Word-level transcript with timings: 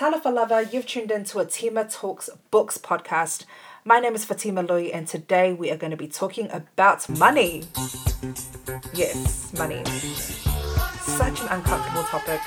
Talofa 0.00 0.32
lava, 0.32 0.66
you've 0.72 0.86
tuned 0.86 1.10
into 1.10 1.40
a 1.40 1.44
Tima 1.44 1.84
Talks 1.92 2.30
Books 2.50 2.78
podcast. 2.78 3.44
My 3.84 4.00
name 4.00 4.14
is 4.14 4.24
Fatima 4.24 4.62
Lui, 4.62 4.90
and 4.90 5.06
today 5.06 5.52
we 5.52 5.70
are 5.70 5.76
going 5.76 5.90
to 5.90 5.96
be 5.98 6.08
talking 6.08 6.50
about 6.50 7.06
money. 7.18 7.64
Yes, 8.94 9.52
money. 9.58 9.84
Such 9.84 11.42
an 11.42 11.48
uncomfortable 11.50 12.04
topic. 12.04 12.40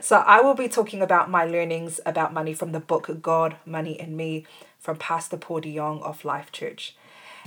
so, 0.00 0.18
I 0.18 0.42
will 0.42 0.54
be 0.54 0.68
talking 0.68 1.02
about 1.02 1.28
my 1.28 1.44
learnings 1.44 1.98
about 2.06 2.32
money 2.32 2.54
from 2.54 2.70
the 2.70 2.78
book 2.78 3.10
God, 3.20 3.56
Money, 3.66 3.98
and 3.98 4.16
Me 4.16 4.46
from 4.78 4.96
Pastor 4.96 5.36
Paul 5.36 5.58
de 5.58 5.74
Jong 5.74 6.00
of 6.02 6.24
Life 6.24 6.52
Church. 6.52 6.94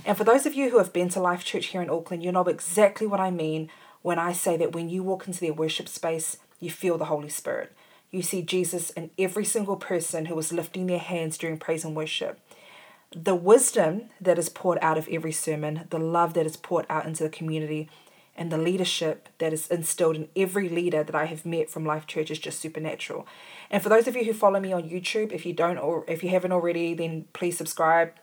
And 0.08 0.16
for 0.16 0.24
those 0.24 0.46
of 0.46 0.54
you 0.54 0.70
who 0.70 0.78
have 0.78 0.94
been 0.94 1.10
to 1.10 1.20
Life 1.20 1.44
Church 1.44 1.66
here 1.66 1.82
in 1.82 1.90
Auckland, 1.90 2.22
you 2.22 2.32
know 2.32 2.44
exactly 2.44 3.06
what 3.06 3.20
I 3.20 3.30
mean 3.30 3.68
when 4.00 4.18
I 4.18 4.32
say 4.32 4.56
that 4.56 4.72
when 4.72 4.88
you 4.88 5.02
walk 5.02 5.26
into 5.26 5.40
their 5.40 5.52
worship 5.52 5.86
space, 5.86 6.38
you 6.60 6.70
feel 6.70 6.96
the 6.96 7.04
Holy 7.04 7.28
Spirit. 7.28 7.76
You 8.10 8.22
see 8.22 8.40
Jesus 8.40 8.88
in 8.88 9.10
every 9.18 9.44
single 9.44 9.76
person 9.76 10.24
who 10.24 10.38
is 10.38 10.50
lifting 10.50 10.86
their 10.86 10.98
hands 10.98 11.36
during 11.36 11.58
praise 11.58 11.84
and 11.84 11.94
worship. 11.94 12.40
The 13.14 13.34
wisdom 13.34 14.04
that 14.18 14.38
is 14.38 14.48
poured 14.48 14.78
out 14.80 14.96
of 14.96 15.08
every 15.08 15.30
sermon, 15.30 15.86
the 15.90 15.98
love 15.98 16.32
that 16.32 16.46
is 16.46 16.56
poured 16.56 16.86
out 16.88 17.04
into 17.04 17.22
the 17.22 17.28
community, 17.28 17.90
and 18.34 18.50
the 18.50 18.56
leadership 18.56 19.28
that 19.36 19.52
is 19.52 19.68
instilled 19.68 20.16
in 20.16 20.28
every 20.34 20.70
leader 20.70 21.04
that 21.04 21.14
I 21.14 21.26
have 21.26 21.44
met 21.44 21.68
from 21.68 21.84
Life 21.84 22.06
Church 22.06 22.30
is 22.30 22.38
just 22.38 22.60
supernatural. 22.60 23.26
And 23.70 23.82
for 23.82 23.90
those 23.90 24.08
of 24.08 24.16
you 24.16 24.24
who 24.24 24.32
follow 24.32 24.58
me 24.58 24.72
on 24.72 24.88
YouTube, 24.88 25.32
if 25.32 25.44
you 25.44 25.52
don't 25.52 25.76
or 25.76 26.06
if 26.08 26.24
you 26.24 26.30
haven't 26.30 26.52
already, 26.52 26.94
then 26.94 27.26
please 27.34 27.58
subscribe 27.58 28.14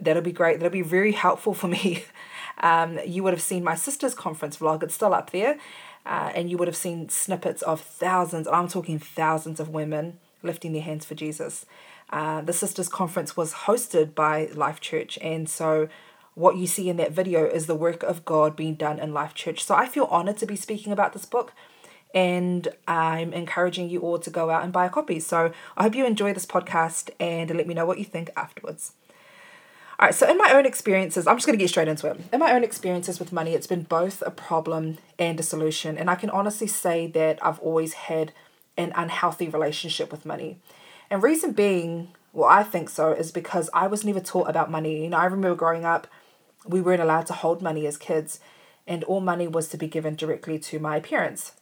that'll 0.00 0.22
be 0.22 0.32
great. 0.32 0.60
That'll 0.60 0.72
be 0.72 0.82
very 0.82 1.12
helpful 1.12 1.54
for 1.54 1.68
me. 1.68 2.04
Um, 2.58 3.00
you 3.04 3.24
would 3.24 3.32
have 3.32 3.42
seen 3.42 3.64
my 3.64 3.74
sister's 3.74 4.14
conference 4.14 4.58
vlog, 4.58 4.84
it's 4.84 4.94
still 4.94 5.12
up 5.12 5.30
there. 5.30 5.58
Uh, 6.06 6.30
and 6.36 6.48
you 6.48 6.56
would 6.56 6.68
have 6.68 6.76
seen 6.76 7.08
snippets 7.08 7.62
of 7.62 7.80
thousands, 7.80 8.46
I'm 8.46 8.68
talking 8.68 8.98
thousands 8.98 9.58
of 9.58 9.70
women 9.70 10.20
lifting 10.42 10.72
their 10.72 10.82
hands 10.82 11.04
for 11.04 11.14
Jesus. 11.14 11.66
Uh, 12.10 12.42
the 12.42 12.52
sisters 12.52 12.88
conference 12.88 13.36
was 13.36 13.54
hosted 13.54 14.14
by 14.14 14.46
Life 14.54 14.80
Church, 14.80 15.18
and 15.20 15.48
so 15.48 15.88
what 16.34 16.56
you 16.56 16.66
see 16.66 16.88
in 16.88 16.96
that 16.98 17.12
video 17.12 17.46
is 17.46 17.66
the 17.66 17.74
work 17.74 18.02
of 18.02 18.24
God 18.24 18.54
being 18.54 18.74
done 18.74 18.98
in 18.98 19.14
Life 19.14 19.34
Church. 19.34 19.64
So 19.64 19.74
I 19.74 19.86
feel 19.86 20.04
honored 20.04 20.36
to 20.38 20.46
be 20.46 20.56
speaking 20.56 20.92
about 20.92 21.12
this 21.12 21.24
book, 21.24 21.54
and 22.14 22.68
I'm 22.86 23.32
encouraging 23.32 23.88
you 23.88 24.00
all 24.00 24.18
to 24.18 24.30
go 24.30 24.50
out 24.50 24.62
and 24.62 24.72
buy 24.72 24.86
a 24.86 24.90
copy. 24.90 25.18
So 25.18 25.52
I 25.76 25.84
hope 25.84 25.94
you 25.94 26.06
enjoy 26.06 26.34
this 26.34 26.46
podcast 26.46 27.10
and 27.18 27.50
let 27.50 27.66
me 27.66 27.74
know 27.74 27.86
what 27.86 27.98
you 27.98 28.04
think 28.04 28.30
afterwards. 28.36 28.92
All 29.96 30.06
right, 30.06 30.14
so 30.14 30.28
in 30.28 30.36
my 30.36 30.50
own 30.52 30.66
experiences, 30.66 31.26
I'm 31.26 31.36
just 31.36 31.46
going 31.46 31.56
to 31.56 31.62
get 31.62 31.68
straight 31.70 31.86
into 31.86 32.08
it. 32.08 32.20
In 32.32 32.40
my 32.40 32.52
own 32.52 32.64
experiences 32.64 33.20
with 33.20 33.32
money, 33.32 33.52
it's 33.52 33.68
been 33.68 33.84
both 33.84 34.22
a 34.26 34.30
problem 34.30 34.98
and 35.20 35.38
a 35.38 35.42
solution. 35.44 35.96
And 35.96 36.10
I 36.10 36.16
can 36.16 36.30
honestly 36.30 36.66
say 36.66 37.06
that 37.08 37.38
I've 37.40 37.60
always 37.60 37.92
had 37.92 38.32
an 38.76 38.92
unhealthy 38.96 39.48
relationship 39.48 40.10
with 40.10 40.26
money. 40.26 40.58
And 41.10 41.22
reason 41.22 41.52
being, 41.52 42.08
well, 42.32 42.48
I 42.48 42.64
think 42.64 42.88
so, 42.88 43.12
is 43.12 43.30
because 43.30 43.70
I 43.72 43.86
was 43.86 44.04
never 44.04 44.18
taught 44.18 44.50
about 44.50 44.68
money. 44.68 45.04
You 45.04 45.10
know, 45.10 45.18
I 45.18 45.26
remember 45.26 45.54
growing 45.54 45.84
up, 45.84 46.08
we 46.66 46.80
weren't 46.80 47.02
allowed 47.02 47.26
to 47.26 47.32
hold 47.32 47.62
money 47.62 47.86
as 47.86 47.96
kids, 47.96 48.40
and 48.88 49.04
all 49.04 49.20
money 49.20 49.46
was 49.46 49.68
to 49.68 49.76
be 49.76 49.86
given 49.86 50.16
directly 50.16 50.58
to 50.58 50.80
my 50.80 50.98
parents. 50.98 51.52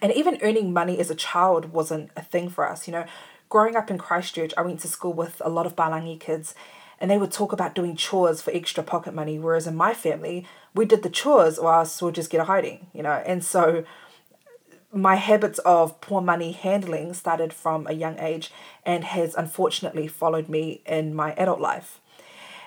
And 0.00 0.12
even 0.12 0.38
earning 0.40 0.72
money 0.72 0.98
as 0.98 1.10
a 1.10 1.14
child 1.14 1.74
wasn't 1.74 2.10
a 2.16 2.22
thing 2.22 2.48
for 2.48 2.66
us. 2.66 2.88
You 2.88 2.92
know, 2.92 3.04
growing 3.50 3.76
up 3.76 3.90
in 3.90 3.98
Christchurch, 3.98 4.54
I 4.56 4.62
went 4.62 4.80
to 4.80 4.88
school 4.88 5.12
with 5.12 5.42
a 5.44 5.50
lot 5.50 5.66
of 5.66 5.76
Palangi 5.76 6.18
kids 6.18 6.54
and 7.00 7.10
they 7.10 7.18
would 7.18 7.32
talk 7.32 7.52
about 7.52 7.74
doing 7.74 7.96
chores 7.96 8.40
for 8.40 8.50
extra 8.52 8.82
pocket 8.82 9.14
money. 9.14 9.38
Whereas 9.38 9.66
in 9.66 9.76
my 9.76 9.94
family, 9.94 10.46
we 10.74 10.84
did 10.84 11.02
the 11.02 11.10
chores 11.10 11.58
or 11.58 11.72
else 11.72 12.00
we'll 12.00 12.12
just 12.12 12.30
get 12.30 12.40
a 12.40 12.44
hiding, 12.44 12.86
you 12.92 13.02
know. 13.02 13.22
And 13.26 13.44
so 13.44 13.84
my 14.92 15.16
habits 15.16 15.58
of 15.60 16.00
poor 16.00 16.20
money 16.20 16.52
handling 16.52 17.12
started 17.14 17.52
from 17.52 17.86
a 17.86 17.92
young 17.92 18.18
age 18.18 18.52
and 18.86 19.04
has 19.04 19.34
unfortunately 19.34 20.06
followed 20.06 20.48
me 20.48 20.82
in 20.86 21.14
my 21.14 21.32
adult 21.34 21.60
life. 21.60 22.00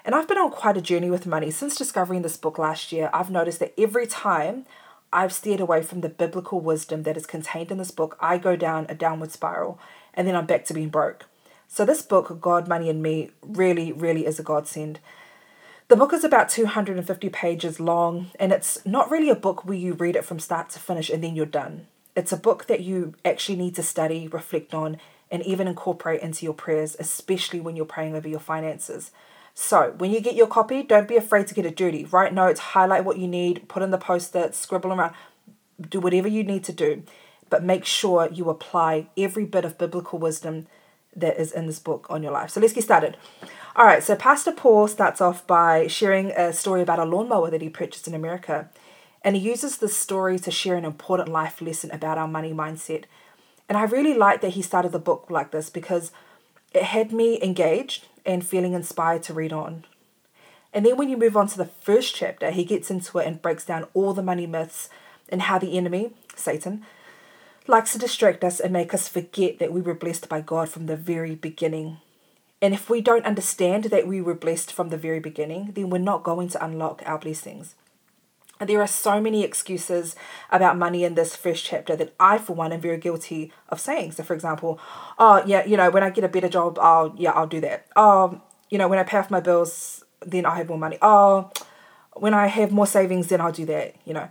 And 0.03 0.13
I've 0.15 0.27
been 0.27 0.37
on 0.37 0.51
quite 0.51 0.77
a 0.77 0.81
journey 0.81 1.09
with 1.09 1.25
money 1.25 1.51
since 1.51 1.75
discovering 1.75 2.21
this 2.21 2.37
book 2.37 2.57
last 2.57 2.91
year. 2.91 3.09
I've 3.13 3.31
noticed 3.31 3.59
that 3.59 3.73
every 3.77 4.07
time 4.07 4.65
I've 5.11 5.33
steered 5.33 5.59
away 5.59 5.83
from 5.83 6.01
the 6.01 6.09
biblical 6.09 6.59
wisdom 6.59 7.03
that 7.03 7.17
is 7.17 7.25
contained 7.25 7.71
in 7.71 7.77
this 7.77 7.91
book, 7.91 8.17
I 8.19 8.37
go 8.37 8.55
down 8.55 8.85
a 8.89 8.95
downward 8.95 9.31
spiral 9.31 9.79
and 10.13 10.27
then 10.27 10.35
I'm 10.35 10.45
back 10.45 10.65
to 10.65 10.73
being 10.73 10.89
broke. 10.89 11.25
So, 11.67 11.85
this 11.85 12.01
book, 12.01 12.39
God, 12.41 12.67
Money, 12.67 12.89
and 12.89 13.03
Me, 13.03 13.31
really, 13.41 13.91
really 13.91 14.25
is 14.25 14.39
a 14.39 14.43
godsend. 14.43 14.99
The 15.89 15.95
book 15.95 16.13
is 16.13 16.23
about 16.23 16.49
250 16.49 17.29
pages 17.29 17.79
long, 17.79 18.31
and 18.39 18.51
it's 18.51 18.85
not 18.85 19.11
really 19.11 19.29
a 19.29 19.35
book 19.35 19.65
where 19.65 19.77
you 19.77 19.93
read 19.93 20.15
it 20.15 20.25
from 20.25 20.39
start 20.39 20.69
to 20.71 20.79
finish 20.79 21.09
and 21.09 21.23
then 21.23 21.35
you're 21.35 21.45
done. 21.45 21.87
It's 22.15 22.31
a 22.31 22.37
book 22.37 22.67
that 22.67 22.81
you 22.81 23.13
actually 23.23 23.57
need 23.57 23.75
to 23.75 23.83
study, 23.83 24.27
reflect 24.27 24.73
on, 24.73 24.97
and 25.29 25.43
even 25.43 25.67
incorporate 25.67 26.21
into 26.21 26.45
your 26.45 26.53
prayers, 26.53 26.95
especially 26.99 27.59
when 27.59 27.75
you're 27.75 27.85
praying 27.85 28.15
over 28.15 28.27
your 28.27 28.39
finances. 28.39 29.11
So, 29.53 29.93
when 29.97 30.11
you 30.11 30.21
get 30.21 30.35
your 30.35 30.47
copy, 30.47 30.83
don't 30.83 31.07
be 31.07 31.17
afraid 31.17 31.47
to 31.47 31.53
get 31.53 31.65
it 31.65 31.75
dirty. 31.75 32.05
Write 32.05 32.33
notes, 32.33 32.59
highlight 32.59 33.05
what 33.05 33.17
you 33.17 33.27
need, 33.27 33.67
put 33.67 33.83
in 33.83 33.91
the 33.91 33.97
post 33.97 34.35
it, 34.35 34.55
scribble 34.55 34.93
around, 34.93 35.13
do 35.89 35.99
whatever 35.99 36.27
you 36.27 36.43
need 36.43 36.63
to 36.65 36.73
do. 36.73 37.03
But 37.49 37.63
make 37.63 37.85
sure 37.85 38.29
you 38.31 38.49
apply 38.49 39.07
every 39.17 39.45
bit 39.45 39.65
of 39.65 39.77
biblical 39.77 40.19
wisdom 40.19 40.67
that 41.17 41.39
is 41.39 41.51
in 41.51 41.65
this 41.65 41.79
book 41.79 42.07
on 42.09 42.23
your 42.23 42.31
life. 42.31 42.51
So 42.51 42.61
let's 42.61 42.73
get 42.73 42.83
started. 42.83 43.17
All 43.75 43.85
right, 43.85 44.01
so 44.01 44.15
Pastor 44.15 44.51
Paul 44.51 44.87
starts 44.87 45.19
off 45.19 45.45
by 45.45 45.87
sharing 45.87 46.31
a 46.31 46.53
story 46.53 46.81
about 46.81 46.99
a 46.99 47.05
lawnmower 47.05 47.51
that 47.51 47.61
he 47.61 47.69
purchased 47.69 48.07
in 48.07 48.13
America. 48.13 48.69
And 49.23 49.35
he 49.35 49.41
uses 49.41 49.77
this 49.77 49.97
story 49.97 50.39
to 50.39 50.51
share 50.51 50.75
an 50.77 50.85
important 50.85 51.29
life 51.29 51.61
lesson 51.61 51.91
about 51.91 52.17
our 52.17 52.27
money 52.27 52.53
mindset. 52.53 53.03
And 53.67 53.77
I 53.77 53.83
really 53.83 54.13
like 54.13 54.41
that 54.41 54.53
he 54.53 54.61
started 54.61 54.93
the 54.93 54.99
book 54.99 55.27
like 55.29 55.51
this 55.51 55.69
because 55.69 56.11
it 56.73 56.83
had 56.83 57.11
me 57.11 57.41
engaged 57.41 58.05
and 58.25 58.45
feeling 58.45 58.73
inspired 58.73 59.23
to 59.23 59.33
read 59.33 59.51
on. 59.51 59.85
And 60.73 60.85
then 60.85 60.97
when 60.97 61.09
you 61.09 61.17
move 61.17 61.35
on 61.35 61.47
to 61.47 61.57
the 61.57 61.65
first 61.65 62.15
chapter, 62.15 62.51
he 62.51 62.63
gets 62.63 62.91
into 62.91 63.17
it 63.19 63.27
and 63.27 63.41
breaks 63.41 63.65
down 63.65 63.87
all 63.93 64.13
the 64.13 64.23
money 64.23 64.45
myths 64.45 64.89
and 65.29 65.43
how 65.43 65.57
the 65.57 65.77
enemy, 65.77 66.11
Satan, 66.35 66.85
likes 67.69 67.93
to 67.93 67.99
distract 67.99 68.43
us 68.43 68.59
and 68.59 68.73
make 68.73 68.93
us 68.93 69.07
forget 69.07 69.59
that 69.59 69.71
we 69.71 69.81
were 69.81 69.93
blessed 69.93 70.29
by 70.29 70.41
God 70.41 70.69
from 70.69 70.85
the 70.85 70.95
very 70.95 71.35
beginning. 71.35 71.97
And 72.61 72.73
if 72.73 72.89
we 72.89 73.01
don't 73.01 73.25
understand 73.25 73.85
that 73.85 74.07
we 74.07 74.21
were 74.21 74.33
blessed 74.33 74.71
from 74.71 74.89
the 74.89 74.97
very 74.97 75.19
beginning, 75.19 75.71
then 75.73 75.89
we're 75.89 75.99
not 75.99 76.23
going 76.23 76.49
to 76.49 76.65
unlock 76.65 77.03
our 77.05 77.19
blessings. 77.19 77.75
There 78.59 78.81
are 78.81 78.87
so 78.87 79.21
many 79.21 79.43
excuses 79.43 80.15
about 80.51 80.77
money 80.77 81.03
in 81.03 81.13
this 81.13 81.35
first 81.35 81.63
chapter 81.63 81.95
that 81.95 82.15
I, 82.19 82.39
for 82.39 82.53
one, 82.53 82.73
am 82.73 82.81
very 82.81 82.97
guilty 82.97 83.53
of 83.69 83.79
saying. 83.79 84.13
So, 84.13 84.23
for 84.23 84.33
example, 84.33 84.79
oh, 85.19 85.43
yeah, 85.45 85.63
you 85.65 85.77
know, 85.77 85.91
when 85.91 86.01
I 86.01 86.09
get 86.09 86.23
a 86.23 86.27
better 86.27 86.49
job, 86.49 86.79
I'll, 86.79 87.13
yeah, 87.17 87.31
I'll 87.31 87.45
do 87.45 87.61
that. 87.61 87.85
Oh, 87.95 88.41
you 88.71 88.79
know, 88.79 88.87
when 88.87 88.97
I 88.97 89.03
pay 89.03 89.17
off 89.17 89.29
my 89.29 89.39
bills, 89.39 90.03
then 90.25 90.47
I'll 90.47 90.55
have 90.55 90.69
more 90.69 90.79
money. 90.79 90.97
Oh, 91.03 91.51
when 92.13 92.33
I 92.33 92.47
have 92.47 92.71
more 92.71 92.87
savings, 92.87 93.27
then 93.27 93.41
I'll 93.41 93.51
do 93.51 93.65
that, 93.67 93.95
you 94.05 94.13
know. 94.13 94.27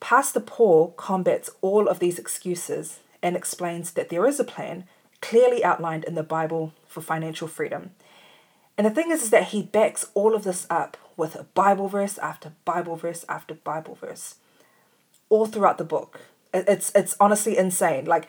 Pastor 0.00 0.40
Paul 0.40 0.92
combats 0.96 1.50
all 1.60 1.86
of 1.86 1.98
these 1.98 2.18
excuses 2.18 3.00
and 3.22 3.36
explains 3.36 3.92
that 3.92 4.08
there 4.08 4.26
is 4.26 4.40
a 4.40 4.44
plan 4.44 4.84
clearly 5.20 5.62
outlined 5.62 6.04
in 6.04 6.14
the 6.14 6.22
Bible 6.22 6.72
for 6.88 7.02
financial 7.02 7.46
freedom. 7.46 7.90
And 8.78 8.86
the 8.86 8.90
thing 8.90 9.10
is, 9.10 9.22
is 9.22 9.30
that 9.30 9.48
he 9.48 9.62
backs 9.62 10.06
all 10.14 10.34
of 10.34 10.44
this 10.44 10.66
up 10.70 10.96
with 11.16 11.36
a 11.36 11.44
Bible 11.44 11.86
verse 11.86 12.16
after 12.18 12.52
Bible 12.64 12.96
verse 12.96 13.26
after 13.28 13.54
Bible 13.54 13.94
verse, 13.94 14.36
all 15.28 15.44
throughout 15.44 15.76
the 15.76 15.84
book. 15.84 16.22
It's 16.54 16.90
it's 16.94 17.14
honestly 17.20 17.58
insane. 17.58 18.06
Like, 18.06 18.26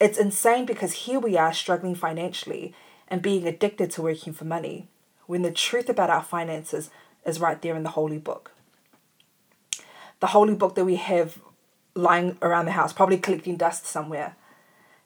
it's 0.00 0.18
insane 0.18 0.64
because 0.64 0.92
here 0.92 1.18
we 1.18 1.36
are 1.36 1.52
struggling 1.52 1.96
financially 1.96 2.72
and 3.08 3.20
being 3.20 3.46
addicted 3.46 3.90
to 3.90 4.02
working 4.02 4.32
for 4.32 4.44
money, 4.44 4.86
when 5.26 5.42
the 5.42 5.50
truth 5.50 5.88
about 5.88 6.10
our 6.10 6.22
finances 6.22 6.90
is 7.26 7.40
right 7.40 7.60
there 7.60 7.74
in 7.74 7.82
the 7.82 7.90
holy 7.90 8.18
book 8.18 8.52
the 10.20 10.28
holy 10.28 10.54
book 10.54 10.74
that 10.74 10.84
we 10.84 10.96
have 10.96 11.38
lying 11.94 12.36
around 12.42 12.66
the 12.66 12.72
house, 12.72 12.92
probably 12.92 13.18
collecting 13.18 13.56
dust 13.56 13.86
somewhere. 13.86 14.36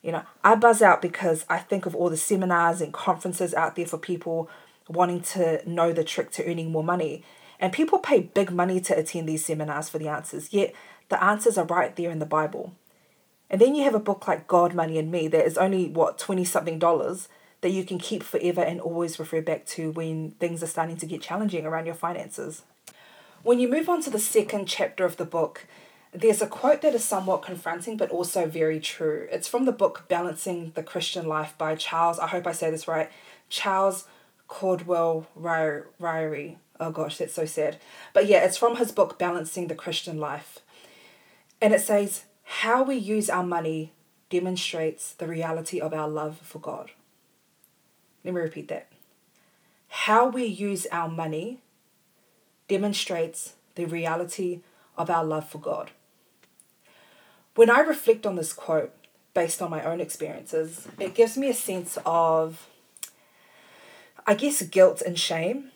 You 0.03 0.12
know, 0.12 0.23
I 0.43 0.55
buzz 0.56 0.82
out 0.82 1.00
because 1.00 1.47
I 1.49 1.59
think 1.59 1.87
of 1.87 1.94
all 1.94 2.11
the 2.11 2.17
seminars 2.17 2.81
and 2.81 2.93
conferences 2.93 3.55
out 3.55 3.76
there 3.76 3.87
for 3.87 3.99
people 3.99 4.50
wanting 4.88 5.23
to 5.23 5.62
know 5.69 5.93
the 5.93 6.05
trick 6.05 6.31
to 6.32 6.50
earning 6.50 6.70
more 6.70 6.85
money. 6.85 7.25
And 7.61 7.73
people 7.73 7.99
pay 7.99 8.20
big 8.20 8.50
money 8.50 8.81
to 8.81 8.99
attend 8.99 9.29
these 9.29 9.44
seminars 9.44 9.88
for 9.88 9.99
the 9.99 10.09
answers, 10.09 10.53
yet 10.53 10.75
the 11.09 11.23
answers 11.23 11.56
are 11.56 11.67
right 11.67 11.94
there 11.94 12.11
in 12.11 12.19
the 12.19 12.26
Bible. 12.26 12.73
And 13.49 13.61
then 13.61 13.75
you 13.75 13.85
have 13.85 13.94
a 13.94 14.00
book 14.00 14.26
like 14.26 14.49
God, 14.49 14.75
Money, 14.75 14.99
and 14.99 15.12
Me 15.12 15.29
that 15.29 15.44
is 15.44 15.58
only, 15.58 15.88
what, 15.88 16.19
20 16.19 16.43
something 16.44 16.79
dollars 16.79 17.29
that 17.61 17.70
you 17.70 17.85
can 17.85 17.99
keep 17.99 18.23
forever 18.23 18.62
and 18.62 18.81
always 18.81 19.19
refer 19.19 19.43
back 19.43 19.67
to 19.67 19.93
when 19.93 20.32
things 20.32 20.62
are 20.62 20.67
starting 20.67 20.97
to 20.97 21.06
get 21.06 21.20
challenging 21.20 21.67
around 21.67 21.87
your 21.87 21.94
finances. 21.94 22.62
When 23.43 23.59
you 23.59 23.69
move 23.69 23.89
on 23.89 24.00
to 24.03 24.11
the 24.11 24.21
second 24.21 24.67
chapter 24.67 25.05
of 25.05 25.17
the 25.17 25.25
book, 25.25 25.67
there's 26.12 26.43
a 26.43 26.47
quote 26.47 26.83
that 26.83 26.94
is 26.94 27.05
somewhat 27.05 27.43
confronting 27.43 27.97
but 27.97 28.11
also 28.11 28.47
very 28.47 28.79
true. 28.79 29.27
It's 29.33 29.49
from 29.49 29.65
the 29.65 29.73
book 29.73 30.05
Balancing 30.09 30.71
the 30.77 30.83
Christian 30.83 31.27
Life 31.27 31.55
by 31.59 31.75
Charles, 31.75 32.21
I 32.21 32.29
hope 32.29 32.47
I 32.47 32.53
say 32.53 32.71
this 32.71 32.87
right, 32.87 33.11
Charles 33.49 34.06
Caldwell 34.47 35.27
Ryrie. 35.37 36.56
Oh 36.79 36.93
gosh, 36.93 37.19
that's 37.19 37.35
so 37.35 37.44
sad. 37.44 37.79
But 38.12 38.27
yeah, 38.27 38.44
it's 38.44 38.56
from 38.56 38.77
his 38.77 38.93
book, 38.93 39.19
Balancing 39.19 39.67
the 39.67 39.75
Christian 39.75 40.19
Life. 40.19 40.61
And 41.61 41.75
it 41.75 41.81
says, 41.81 42.27
How 42.44 42.83
we 42.83 42.97
use 42.97 43.29
our 43.29 43.44
money 43.44 43.93
demonstrates 44.31 45.15
the 45.15 45.27
reality 45.27 45.81
of 45.81 45.93
our 45.93 46.09
love 46.09 46.39
for 46.43 46.61
God. 46.61 46.93
Let 48.25 48.35
me 48.35 48.41
repeat 48.41 48.69
that. 48.69 48.89
How 49.89 50.29
we 50.29 50.44
use 50.44 50.87
our 50.93 51.09
money 51.09 51.62
demonstrates 52.72 53.52
the 53.74 53.84
reality 53.84 54.60
of 54.96 55.10
our 55.10 55.22
love 55.22 55.46
for 55.46 55.58
God. 55.58 55.90
When 57.54 57.69
I 57.69 57.80
reflect 57.80 58.24
on 58.24 58.36
this 58.36 58.54
quote, 58.54 58.94
based 59.34 59.60
on 59.60 59.69
my 59.69 59.84
own 59.84 60.00
experiences, 60.00 60.88
it 60.98 61.14
gives 61.14 61.36
me 61.36 61.50
a 61.50 61.54
sense 61.54 61.98
of, 62.06 62.66
I 64.26 64.32
guess, 64.32 64.62
guilt 64.62 65.02
and 65.02 65.19
shame 65.19 65.70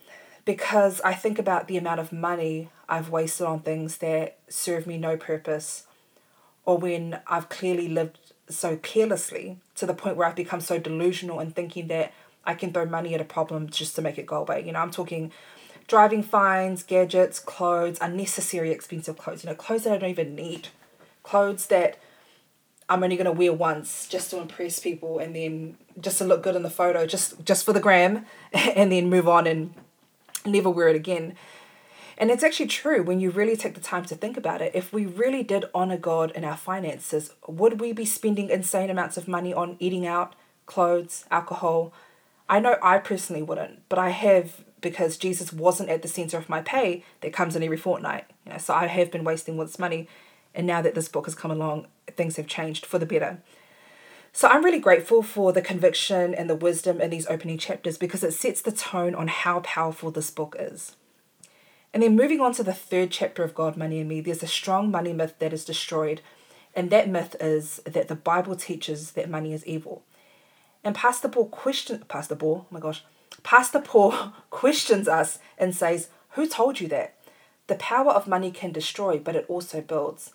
because 0.47 1.03
I 1.03 1.13
think 1.13 1.39
about 1.39 1.69
the 1.69 1.77
amount 1.77 2.01
of 2.01 2.15
money 2.15 2.71
I've 2.89 3.11
wasted 3.11 3.47
on 3.47 3.61
things 3.61 3.99
that 3.99 4.39
serve 4.49 4.87
me 4.87 4.97
no 4.97 5.19
purpose 5.19 5.87
or 6.65 6.79
when 6.79 7.21
I've 7.27 7.51
clearly 7.51 7.89
lived 7.89 8.19
so 8.49 8.79
carelessly 8.79 9.59
to 9.75 9.85
the 9.85 9.93
point 9.93 10.17
where 10.17 10.27
I've 10.27 10.35
become 10.35 10.63
so 10.63 10.79
delusional 10.79 11.41
in 11.41 11.51
thinking 11.51 11.89
that 11.89 12.15
I 12.47 12.55
can 12.55 12.73
throw 12.73 12.87
money 12.87 13.15
at 13.15 13.21
a 13.21 13.25
problem 13.25 13.69
just 13.69 13.97
to 13.97 14.03
make 14.03 14.17
it 14.17 14.25
go 14.25 14.37
away. 14.37 14.65
You 14.65 14.73
know, 14.73 14.79
I'm 14.79 14.91
talking 14.91 15.33
driving 15.87 16.23
fines, 16.23 16.83
gadgets, 16.83 17.39
clothes, 17.39 17.99
unnecessary 18.01 18.71
expensive 18.71 19.17
clothes, 19.17 19.45
you 19.45 19.51
know, 19.51 19.57
clothes 19.57 19.85
that 19.85 19.93
I 19.93 19.99
don't 19.99 20.11
even 20.11 20.35
need, 20.35 20.69
clothes 21.23 21.67
that 21.67 21.99
I'm 22.89 23.03
only 23.03 23.17
going 23.17 23.27
to 23.27 23.33
wear 23.33 23.53
once 23.53 24.07
just 24.09 24.31
to 24.31 24.39
impress 24.39 24.79
people 24.79 25.19
and 25.19 25.35
then 25.35 25.77
just 26.01 26.19
to 26.19 26.25
look 26.25 26.43
good 26.43 26.57
in 26.57 26.63
the 26.63 26.71
photo, 26.71 27.07
just 27.07 27.45
just 27.45 27.65
for 27.65 27.73
the 27.73 27.81
gram, 27.81 28.27
and 28.53 28.93
then 28.93 29.11
move 29.11 29.29
on 29.29 29.47
and 29.47 29.75
never 30.45 30.71
wear 30.71 30.89
it 30.89 30.97
again. 30.97 31.35
And 32.19 32.31
it's 32.31 32.43
actually 32.43 32.69
true 32.69 33.03
when 33.03 33.21
you 33.21 33.31
really 33.31 33.57
take 33.57 33.75
the 33.75 33.81
time 33.81 34.07
to 34.07 34.15
think 34.15 34.39
about 34.39 34.63
it. 34.63 34.73
If 34.75 34.93
we 34.93 35.05
really 35.05 35.43
did 35.43 35.67
honor 35.75 35.99
God 35.99 36.31
in 36.31 36.45
our 36.45 36.57
finances, 36.57 37.31
would 37.47 37.79
we 37.79 37.93
be 37.93 38.07
spending 38.07 38.49
insane 38.49 38.89
amounts 38.89 39.19
of 39.19 39.29
money 39.29 39.53
on 39.53 39.77
eating 39.79 40.07
out, 40.07 40.35
clothes, 40.65 41.27
alcohol? 41.31 41.93
I 42.49 42.61
know 42.61 42.77
I 42.83 42.99
personally 42.99 43.43
wouldn't, 43.43 43.87
but 43.91 43.99
I 43.99 44.11
have 44.11 44.65
because 44.89 45.17
Jesus 45.17 45.53
wasn't 45.53 45.89
at 45.89 46.03
the 46.03 46.09
center 46.09 46.39
of 46.39 46.49
my 46.49 46.63
pay 46.63 47.03
that 47.21 47.33
comes 47.33 47.57
in 47.57 47.63
every 47.65 47.77
fortnight. 47.77 48.25
You 48.45 48.53
know, 48.53 48.59
so 48.59 48.73
I 48.73 48.87
have 48.87 49.11
been 49.11 49.25
wasting 49.25 49.59
all 49.59 49.65
this 49.65 49.81
money, 49.81 50.07
and 50.55 50.65
now 50.65 50.81
that 50.81 50.95
this 50.95 51.09
book 51.09 51.25
has 51.25 51.35
come 51.35 51.51
along, 51.51 51.89
things 52.17 52.37
have 52.37 52.47
changed 52.47 52.87
for 52.87 53.01
the 53.01 53.05
better. 53.05 53.39
So 54.33 54.47
I'm 54.47 54.65
really 54.65 54.79
grateful 54.79 55.25
for 55.25 55.53
the 55.53 55.61
conviction 55.61 56.35
and 56.35 56.49
the 56.49 56.55
wisdom 56.55 57.01
in 57.01 57.11
these 57.11 57.27
opening 57.27 57.59
chapters 57.59 57.99
because 57.99 58.23
it 58.23 58.33
sets 58.33 58.63
the 58.63 58.71
tone 58.71 59.17
on 59.17 59.27
how 59.27 59.59
powerful 59.61 60.13
this 60.13 60.31
book 60.31 60.55
is. 60.57 60.95
And 61.93 62.01
then 62.03 62.15
moving 62.15 62.41
on 62.41 62.53
to 62.53 62.63
the 62.63 62.75
third 62.75 63.11
chapter 63.11 63.43
of 63.43 63.55
God, 63.55 63.77
Money 63.77 63.99
and 63.99 64.09
Me, 64.09 64.21
there's 64.21 64.45
a 64.45 64.47
strong 64.47 64.89
money 64.89 65.13
myth 65.13 65.35
that 65.41 65.53
is 65.53 65.65
destroyed. 65.65 66.21
And 66.75 66.91
that 66.91 67.09
myth 67.09 67.35
is 67.41 67.81
that 67.87 68.07
the 68.07 68.15
Bible 68.15 68.55
teaches 68.55 69.13
that 69.13 69.29
money 69.29 69.53
is 69.53 69.67
evil. 69.67 70.05
And 70.85 70.95
Pastor 70.95 71.29
Paul 71.29 71.49
question 71.49 72.05
Pastor 72.07 72.37
Paul, 72.37 72.67
oh 72.71 72.75
my 72.75 72.79
gosh, 72.79 73.03
Pastor 73.43 73.81
Paul 73.81 74.33
questions 74.51 75.09
us 75.09 75.39
and 75.59 75.75
says, 75.75 76.09
Who 76.31 76.47
told 76.47 76.81
you 76.81 76.89
that? 76.89 77.15
The 77.67 77.75
power 77.77 78.13
of 78.13 78.29
money 78.29 78.51
can 78.51 78.73
destroy, 78.73 79.19
but 79.19 79.37
it 79.37 79.47
also 79.49 79.81
builds. 79.81 80.33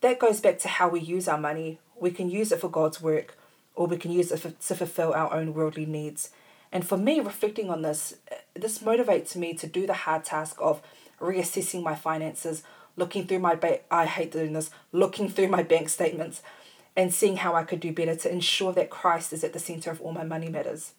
That 0.00 0.18
goes 0.18 0.40
back 0.40 0.58
to 0.60 0.68
how 0.68 0.88
we 0.88 1.00
use 1.00 1.26
our 1.26 1.38
money. 1.38 1.78
We 1.98 2.10
can 2.10 2.30
use 2.30 2.52
it 2.52 2.60
for 2.60 2.68
God's 2.68 3.00
work, 3.00 3.36
or 3.74 3.86
we 3.86 3.96
can 3.96 4.12
use 4.12 4.30
it 4.30 4.40
for, 4.40 4.50
to 4.50 4.74
fulfill 4.74 5.12
our 5.12 5.32
own 5.32 5.54
worldly 5.54 5.86
needs. 5.86 6.30
And 6.70 6.86
for 6.86 6.96
me, 6.96 7.20
reflecting 7.20 7.70
on 7.70 7.82
this, 7.82 8.16
this 8.54 8.80
motivates 8.80 9.34
me 9.34 9.54
to 9.54 9.66
do 9.66 9.86
the 9.86 9.94
hard 9.94 10.24
task 10.24 10.56
of 10.60 10.82
reassessing 11.20 11.82
my 11.82 11.94
finances, 11.94 12.62
looking 12.96 13.26
through 13.26 13.38
my 13.38 13.54
ba- 13.54 13.80
I 13.90 14.06
hate 14.06 14.32
doing 14.32 14.52
this, 14.52 14.70
looking 14.92 15.28
through 15.28 15.48
my 15.48 15.62
bank 15.62 15.88
statements 15.88 16.42
and 16.96 17.12
seeing 17.12 17.38
how 17.38 17.54
I 17.54 17.64
could 17.64 17.80
do 17.80 17.92
better 17.92 18.16
to 18.16 18.32
ensure 18.32 18.72
that 18.72 18.90
Christ 18.90 19.32
is 19.32 19.44
at 19.44 19.52
the 19.52 19.58
center 19.58 19.90
of 19.90 20.00
all 20.00 20.12
my 20.12 20.24
money 20.24 20.48
matters. 20.48 20.92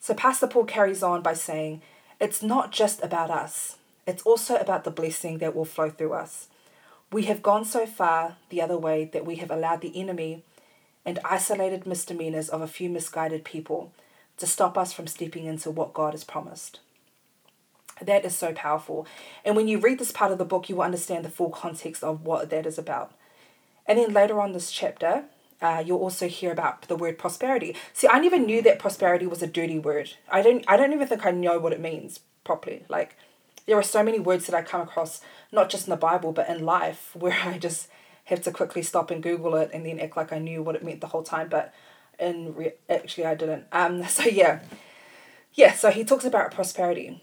So 0.00 0.14
Pastor 0.14 0.46
Paul 0.46 0.64
carries 0.64 1.02
on 1.02 1.20
by 1.20 1.34
saying, 1.34 1.82
it's 2.18 2.42
not 2.42 2.72
just 2.72 3.02
about 3.02 3.30
us. 3.30 3.76
It's 4.06 4.22
also 4.22 4.56
about 4.56 4.84
the 4.84 4.90
blessing 4.90 5.38
that 5.38 5.54
will 5.54 5.66
flow 5.66 5.90
through 5.90 6.14
us. 6.14 6.48
We 7.12 7.24
have 7.24 7.42
gone 7.42 7.64
so 7.64 7.86
far 7.86 8.36
the 8.48 8.62
other 8.62 8.78
way 8.78 9.04
that 9.12 9.26
we 9.26 9.36
have 9.36 9.50
allowed 9.50 9.82
the 9.82 9.98
enemy 10.00 10.42
and 11.04 11.18
isolated 11.24 11.86
misdemeanors 11.86 12.48
of 12.48 12.62
a 12.62 12.66
few 12.66 12.88
misguided 12.88 13.44
people 13.44 13.92
to 14.38 14.46
stop 14.46 14.78
us 14.78 14.92
from 14.92 15.06
stepping 15.06 15.44
into 15.44 15.70
what 15.70 15.92
God 15.92 16.14
has 16.14 16.24
promised. 16.24 16.80
That 18.00 18.24
is 18.24 18.34
so 18.34 18.54
powerful. 18.54 19.06
And 19.44 19.54
when 19.54 19.68
you 19.68 19.78
read 19.78 19.98
this 19.98 20.12
part 20.12 20.32
of 20.32 20.38
the 20.38 20.44
book, 20.46 20.68
you 20.68 20.76
will 20.76 20.84
understand 20.84 21.24
the 21.24 21.30
full 21.30 21.50
context 21.50 22.02
of 22.02 22.24
what 22.24 22.48
that 22.48 22.64
is 22.64 22.78
about. 22.78 23.12
And 23.86 23.98
then 23.98 24.14
later 24.14 24.40
on 24.40 24.52
this 24.52 24.70
chapter, 24.70 25.24
uh, 25.62 25.82
you'll 25.84 25.98
also 25.98 26.26
hear 26.28 26.52
about 26.52 26.82
the 26.88 26.96
word 26.96 27.18
prosperity. 27.18 27.76
See, 27.92 28.08
I 28.08 28.18
never 28.18 28.38
knew 28.38 28.62
that 28.62 28.78
prosperity 28.78 29.26
was 29.26 29.42
a 29.42 29.46
dirty 29.46 29.78
word. 29.78 30.12
I 30.30 30.42
don't 30.42 30.64
I 30.66 30.76
don't 30.76 30.92
even 30.92 31.06
think 31.06 31.26
I 31.26 31.30
know 31.30 31.58
what 31.58 31.72
it 31.72 31.80
means 31.80 32.20
properly. 32.44 32.84
Like 32.88 33.16
there 33.66 33.76
are 33.76 33.82
so 33.82 34.02
many 34.02 34.18
words 34.18 34.46
that 34.46 34.54
I 34.54 34.62
come 34.62 34.80
across, 34.80 35.20
not 35.52 35.70
just 35.70 35.86
in 35.86 35.90
the 35.90 35.96
Bible, 35.96 36.32
but 36.32 36.48
in 36.48 36.64
life, 36.64 37.10
where 37.14 37.38
I 37.44 37.58
just 37.58 37.88
have 38.24 38.42
to 38.42 38.52
quickly 38.52 38.82
stop 38.82 39.10
and 39.10 39.22
Google 39.22 39.54
it 39.56 39.70
and 39.72 39.84
then 39.84 39.98
act 40.00 40.16
like 40.16 40.32
I 40.32 40.38
knew 40.38 40.62
what 40.62 40.76
it 40.76 40.84
meant 40.84 41.00
the 41.00 41.08
whole 41.08 41.22
time. 41.22 41.48
But 41.48 41.74
in 42.18 42.54
re- 42.54 42.74
actually, 42.88 43.26
I 43.26 43.34
didn't. 43.34 43.64
Um. 43.72 44.02
So 44.08 44.24
yeah, 44.24 44.60
yeah. 45.54 45.72
So 45.72 45.90
he 45.90 46.04
talks 46.04 46.24
about 46.24 46.52
prosperity. 46.52 47.22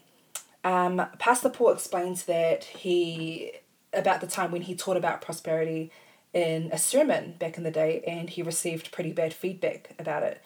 Um. 0.62 1.02
Pastor 1.18 1.48
Paul 1.48 1.72
explains 1.72 2.24
that 2.24 2.64
he 2.64 3.52
about 3.92 4.20
the 4.20 4.26
time 4.26 4.52
when 4.52 4.62
he 4.62 4.74
taught 4.74 4.96
about 4.96 5.22
prosperity 5.22 5.90
in 6.32 6.70
a 6.72 6.78
sermon 6.78 7.34
back 7.38 7.56
in 7.56 7.64
the 7.64 7.70
day 7.70 8.02
and 8.06 8.30
he 8.30 8.42
received 8.42 8.92
pretty 8.92 9.12
bad 9.12 9.32
feedback 9.32 9.94
about 9.98 10.22
it. 10.22 10.42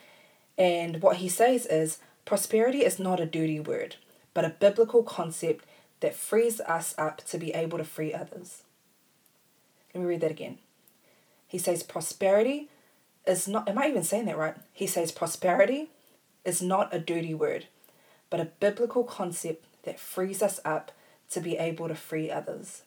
And 0.56 1.02
what 1.02 1.16
he 1.16 1.28
says 1.28 1.66
is 1.66 1.98
prosperity 2.24 2.84
is 2.84 2.98
not 2.98 3.20
a 3.20 3.26
dirty 3.26 3.60
word, 3.60 3.96
but 4.34 4.44
a 4.44 4.50
biblical 4.50 5.02
concept 5.02 5.64
that 6.00 6.14
frees 6.14 6.60
us 6.60 6.94
up 6.98 7.24
to 7.26 7.38
be 7.38 7.52
able 7.52 7.78
to 7.78 7.84
free 7.84 8.12
others. 8.12 8.62
Let 9.94 10.00
me 10.02 10.06
read 10.06 10.20
that 10.20 10.30
again. 10.30 10.58
He 11.46 11.58
says 11.58 11.82
prosperity 11.82 12.68
is 13.26 13.46
not, 13.46 13.68
am 13.68 13.78
I 13.78 13.88
even 13.88 14.02
saying 14.02 14.26
that 14.26 14.38
right? 14.38 14.56
He 14.72 14.86
says 14.86 15.12
prosperity 15.12 15.90
is 16.44 16.62
not 16.62 16.94
a 16.94 16.98
dirty 16.98 17.34
word, 17.34 17.66
but 18.30 18.40
a 18.40 18.46
biblical 18.46 19.04
concept 19.04 19.64
that 19.84 20.00
frees 20.00 20.42
us 20.42 20.60
up 20.64 20.92
to 21.30 21.40
be 21.40 21.56
able 21.56 21.88
to 21.88 21.94
free 21.94 22.30
others. 22.30 22.82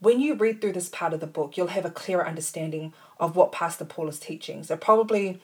When 0.00 0.20
you 0.20 0.34
read 0.34 0.60
through 0.60 0.74
this 0.74 0.88
part 0.88 1.12
of 1.12 1.20
the 1.20 1.26
book, 1.26 1.56
you'll 1.56 1.68
have 1.68 1.84
a 1.84 1.90
clearer 1.90 2.26
understanding 2.26 2.92
of 3.18 3.34
what 3.34 3.52
Pastor 3.52 3.84
Paul 3.84 4.08
is 4.08 4.18
teaching. 4.18 4.62
So, 4.62 4.76
probably 4.76 5.40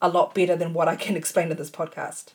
a 0.00 0.08
lot 0.08 0.34
better 0.34 0.56
than 0.56 0.72
what 0.72 0.88
I 0.88 0.96
can 0.96 1.16
explain 1.22 1.50
in 1.50 1.56
this 1.56 1.70
podcast. 1.70 2.32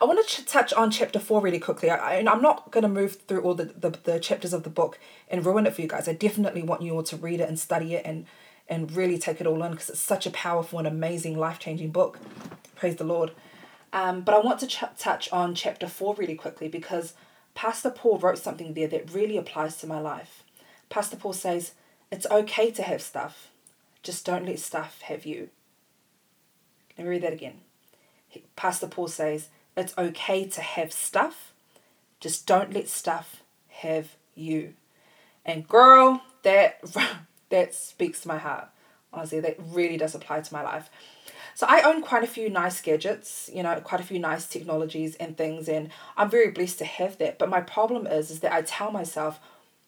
I 0.00 0.04
want 0.06 0.26
to 0.26 0.42
ch- 0.42 0.46
touch 0.46 0.72
on 0.72 0.90
chapter 0.90 1.18
four 1.18 1.40
really 1.40 1.58
quickly. 1.58 1.88
I, 1.88 2.16
and 2.16 2.28
I'm 2.28 2.42
not 2.42 2.70
going 2.70 2.82
to 2.82 2.88
move 2.88 3.20
through 3.26 3.42
all 3.42 3.54
the, 3.54 3.66
the, 3.66 3.90
the 3.90 4.20
chapters 4.20 4.52
of 4.52 4.62
the 4.62 4.70
book 4.70 4.98
and 5.28 5.46
ruin 5.46 5.66
it 5.66 5.74
for 5.74 5.82
you 5.82 5.88
guys. 5.88 6.08
I 6.08 6.12
definitely 6.12 6.62
want 6.62 6.82
you 6.82 6.94
all 6.94 7.02
to 7.04 7.16
read 7.16 7.40
it 7.40 7.48
and 7.48 7.58
study 7.58 7.94
it 7.94 8.04
and, 8.04 8.26
and 8.68 8.92
really 8.92 9.18
take 9.18 9.40
it 9.40 9.46
all 9.46 9.62
in 9.62 9.70
because 9.72 9.90
it's 9.90 10.00
such 10.00 10.26
a 10.26 10.30
powerful 10.30 10.78
and 10.78 10.88
amazing, 10.88 11.38
life 11.38 11.58
changing 11.58 11.90
book. 11.90 12.18
Praise 12.74 12.96
the 12.96 13.04
Lord. 13.04 13.32
Um, 13.92 14.22
but 14.22 14.34
I 14.34 14.40
want 14.40 14.58
to 14.60 14.66
ch- 14.66 14.82
touch 14.98 15.30
on 15.32 15.54
chapter 15.54 15.86
four 15.86 16.14
really 16.16 16.34
quickly 16.34 16.68
because 16.68 17.14
Pastor 17.54 17.90
Paul 17.90 18.18
wrote 18.18 18.38
something 18.38 18.74
there 18.74 18.88
that 18.88 19.12
really 19.12 19.36
applies 19.36 19.76
to 19.78 19.86
my 19.86 20.00
life. 20.00 20.42
Pastor 20.88 21.16
Paul 21.16 21.32
says, 21.32 21.72
It's 22.10 22.26
okay 22.30 22.70
to 22.72 22.82
have 22.82 23.00
stuff, 23.00 23.48
just 24.02 24.26
don't 24.26 24.46
let 24.46 24.58
stuff 24.58 25.00
have 25.02 25.24
you. 25.24 25.50
Let 26.98 27.04
me 27.04 27.10
read 27.10 27.22
that 27.22 27.32
again. 27.32 27.60
Pastor 28.56 28.86
Paul 28.86 29.08
says, 29.08 29.48
It's 29.76 29.96
okay 29.96 30.46
to 30.48 30.60
have 30.60 30.92
stuff, 30.92 31.52
just 32.20 32.46
don't 32.46 32.72
let 32.72 32.88
stuff 32.88 33.42
have 33.68 34.16
you. 34.34 34.74
And 35.44 35.68
girl, 35.68 36.22
that 36.42 36.80
that 37.50 37.74
speaks 37.74 38.20
to 38.20 38.28
my 38.28 38.38
heart. 38.38 38.68
Honestly, 39.12 39.40
that 39.40 39.56
really 39.58 39.96
does 39.96 40.14
apply 40.14 40.40
to 40.40 40.54
my 40.54 40.62
life. 40.62 40.90
So 41.54 41.66
I 41.68 41.82
own 41.82 42.02
quite 42.02 42.24
a 42.24 42.28
few 42.28 42.50
nice 42.50 42.80
gadgets, 42.80 43.48
you 43.52 43.62
know, 43.62 43.80
quite 43.80 44.00
a 44.00 44.04
few 44.04 44.18
nice 44.18 44.46
technologies 44.46 45.14
and 45.16 45.36
things, 45.36 45.68
and 45.68 45.90
I'm 46.16 46.28
very 46.28 46.50
blessed 46.50 46.78
to 46.78 46.84
have 46.84 47.18
that. 47.18 47.38
But 47.38 47.48
my 47.48 47.60
problem 47.60 48.06
is, 48.06 48.30
is 48.30 48.40
that 48.40 48.52
I 48.52 48.62
tell 48.62 48.90
myself, 48.90 49.38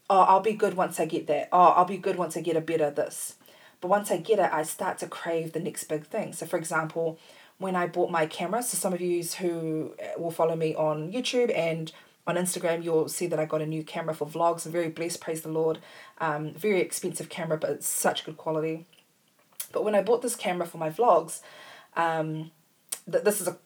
oh, 0.08 0.20
I'll 0.20 0.40
be 0.40 0.52
good 0.52 0.74
once 0.74 1.00
I 1.00 1.06
get 1.06 1.26
that. 1.26 1.48
Oh, 1.52 1.68
I'll 1.68 1.84
be 1.84 1.96
good 1.98 2.16
once 2.16 2.36
I 2.36 2.40
get 2.40 2.56
a 2.56 2.60
better 2.60 2.90
this. 2.90 3.34
But 3.80 3.88
once 3.88 4.10
I 4.10 4.16
get 4.16 4.38
it, 4.38 4.50
I 4.52 4.62
start 4.62 4.98
to 4.98 5.06
crave 5.06 5.52
the 5.52 5.60
next 5.60 5.84
big 5.84 6.06
thing. 6.06 6.32
So, 6.32 6.46
for 6.46 6.56
example, 6.56 7.18
when 7.58 7.76
I 7.76 7.86
bought 7.86 8.10
my 8.10 8.26
camera, 8.26 8.62
so 8.62 8.76
some 8.76 8.92
of 8.92 9.00
you 9.00 9.22
who 9.22 9.94
uh, 10.00 10.20
will 10.20 10.30
follow 10.30 10.56
me 10.56 10.74
on 10.74 11.12
YouTube 11.12 11.56
and 11.56 11.92
on 12.26 12.36
Instagram, 12.36 12.82
you'll 12.82 13.08
see 13.08 13.26
that 13.26 13.38
I 13.38 13.44
got 13.44 13.62
a 13.62 13.66
new 13.66 13.84
camera 13.84 14.14
for 14.14 14.26
vlogs. 14.26 14.66
I'm 14.66 14.72
very 14.72 14.88
blessed, 14.88 15.20
praise 15.20 15.42
the 15.42 15.48
Lord. 15.48 15.78
Um, 16.20 16.52
very 16.54 16.80
expensive 16.80 17.28
camera, 17.28 17.56
but 17.56 17.70
it's 17.70 17.86
such 17.86 18.24
good 18.24 18.36
quality. 18.36 18.86
But 19.72 19.84
when 19.84 19.94
I 19.94 20.02
bought 20.02 20.22
this 20.22 20.36
camera 20.36 20.66
for 20.66 20.78
my 20.78 20.90
vlogs, 20.90 21.40
um, 21.96 22.50
th- 23.10 23.24
this 23.24 23.40
is 23.40 23.48
a 23.48 23.56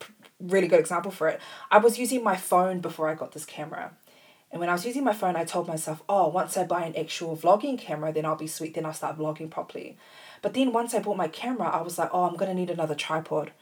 really 0.41 0.69
good 0.69 0.81
example 0.81 1.11
for 1.11 1.29
it. 1.29 1.41
I 1.71 1.79
was 1.79 1.99
using 1.99 2.25
my 2.25 2.37
phone 2.37 2.81
before 2.81 3.09
I 3.09 3.15
got 3.15 3.33
this 3.33 3.45
camera. 3.45 3.93
And 4.51 4.59
when 4.59 4.69
I 4.69 4.73
was 4.73 4.85
using 4.85 5.05
my 5.05 5.13
phone, 5.13 5.37
I 5.37 5.45
told 5.45 5.69
myself, 5.69 6.03
oh, 6.09 6.29
once 6.29 6.57
I 6.57 6.65
buy 6.65 6.85
an 6.85 6.97
actual 6.97 7.37
vlogging 7.37 7.79
camera, 7.79 8.13
then 8.13 8.25
I'll 8.25 8.37
be 8.37 8.49
sweet, 8.49 8.75
then 8.75 8.85
I'll 8.85 8.93
start 8.93 9.17
vlogging 9.17 9.51
properly. 9.51 9.97
But 10.43 10.55
then 10.55 10.73
once 10.73 10.93
I 10.93 10.99
bought 10.99 11.17
my 11.17 11.29
camera, 11.29 11.69
I 11.69 11.83
was 11.83 11.99
like, 11.99 12.11
oh, 12.13 12.25
I'm 12.25 12.37
going 12.37 12.49
to 12.49 12.55
need 12.55 12.71
another 12.71 12.97
tripod. 12.97 13.53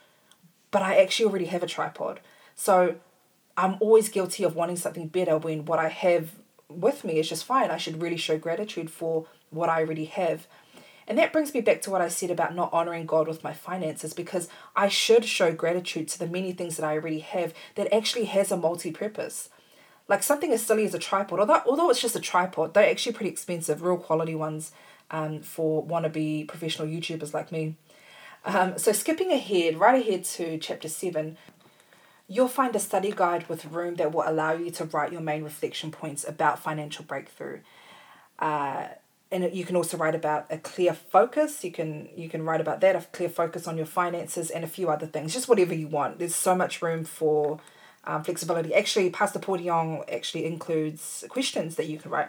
But 0.71 0.83
I 0.83 0.97
actually 0.97 1.27
already 1.27 1.47
have 1.47 1.63
a 1.63 1.67
tripod. 1.67 2.21
So 2.55 2.97
I'm 3.57 3.77
always 3.81 4.09
guilty 4.09 4.45
of 4.45 4.57
wanting 4.57 4.77
something 4.77 5.09
better 5.09 5.37
when 5.37 5.67
what 5.67 5.79
I 5.79 5.89
have 5.89 6.31
with 6.69 7.05
me 7.05 7.19
is 7.19 7.29
just 7.29 7.45
fine. 7.45 7.71
I 7.71 7.77
should 7.77 8.01
really 8.01 8.17
show 8.17 8.39
gratitude 8.39 8.91
for 8.91 9.27
what 9.51 9.69
I 9.69 9.81
already 9.81 10.05
have. 10.07 10.47
And 11.09 11.17
that 11.17 11.33
brings 11.33 11.55
me 11.55 11.63
back 11.63 11.81
to 11.83 11.91
what 11.91 12.03
I 12.03 12.09
said 12.09 12.31
about 12.31 12.55
not 12.55 12.71
honoring 12.71 13.07
God 13.07 13.27
with 13.27 13.43
my 13.43 13.55
finances 13.55 14.13
because 14.13 14.49
I 14.77 14.89
should 14.89 15.25
show 15.25 15.51
gratitude 15.53 16.07
to 16.09 16.19
the 16.19 16.27
many 16.27 16.53
things 16.53 16.77
that 16.77 16.85
I 16.85 16.93
already 16.97 17.21
have 17.21 17.55
that 17.77 17.93
actually 17.93 18.27
has 18.27 18.53
a 18.53 18.59
multi 18.59 18.93
purpose. 18.93 19.49
Like 20.07 20.23
something 20.23 20.53
as 20.53 20.65
silly 20.65 20.85
as 20.85 20.93
a 20.93 20.99
tripod, 20.99 21.41
although, 21.41 21.63
although 21.67 21.89
it's 21.89 22.03
just 22.03 22.15
a 22.15 22.21
tripod, 22.21 22.75
they're 22.75 22.91
actually 22.91 23.15
pretty 23.15 23.31
expensive, 23.31 23.83
real 23.83 23.97
quality 23.97 24.35
ones 24.35 24.71
um, 25.11 25.41
for 25.41 25.85
wannabe 25.85 26.47
professional 26.47 26.87
YouTubers 26.87 27.33
like 27.33 27.51
me. 27.51 27.77
Um, 28.45 28.79
so, 28.79 28.93
skipping 28.93 29.33
ahead, 29.33 29.79
right 29.79 30.01
ahead 30.01 30.25
to 30.25 30.59
chapter 30.59 30.89
7, 30.89 31.37
you'll 32.29 32.49
find 32.49 32.77
a 32.77 32.81
study 32.81 33.13
guide 33.15 33.49
with 33.49 33.65
room 33.67 33.97
that 33.97 34.13
will 34.13 34.25
allow 34.27 34.53
you 34.53 34.71
to 34.73 34.85
write 34.85 35.13
your 35.13 35.21
main 35.23 35.43
reflection 35.43 35.91
points 35.91 36.27
about 36.27 36.59
financial 36.59 37.05
breakthrough. 37.05 37.61
Uh, 38.39 38.89
and 39.31 39.55
you 39.55 39.65
can 39.65 39.77
also 39.77 39.97
write 39.97 40.15
about 40.15 40.47
a 40.51 40.59
clear 40.59 40.95
focus. 40.95 41.63
You 41.63 41.71
can 41.71 42.09
you 42.17 42.29
can 42.29 42.43
write 42.43 42.61
about 42.61 42.81
that 42.81 42.97
a 42.97 43.01
clear 43.13 43.29
focus 43.29 43.67
on 43.67 43.77
your 43.77 43.87
finances 43.87 44.51
and 44.51 44.65
a 44.65 44.69
few 44.69 44.89
other 44.89 45.07
things 45.07 45.35
just 45.35 45.49
whatever 45.49 45.75
you 45.75 45.87
want. 45.87 46.19
There's 46.19 46.35
so 46.35 46.55
much 46.55 46.81
room 46.81 47.05
for 47.05 47.61
um, 48.05 48.25
flexibility. 48.25 48.75
Actually 48.75 49.11
pastor 49.11 49.41
young 49.57 50.03
actually 50.11 50.47
includes 50.47 51.25
questions 51.29 51.77
that 51.77 51.87
you 51.87 51.99
can 51.99 52.11
write. 52.11 52.29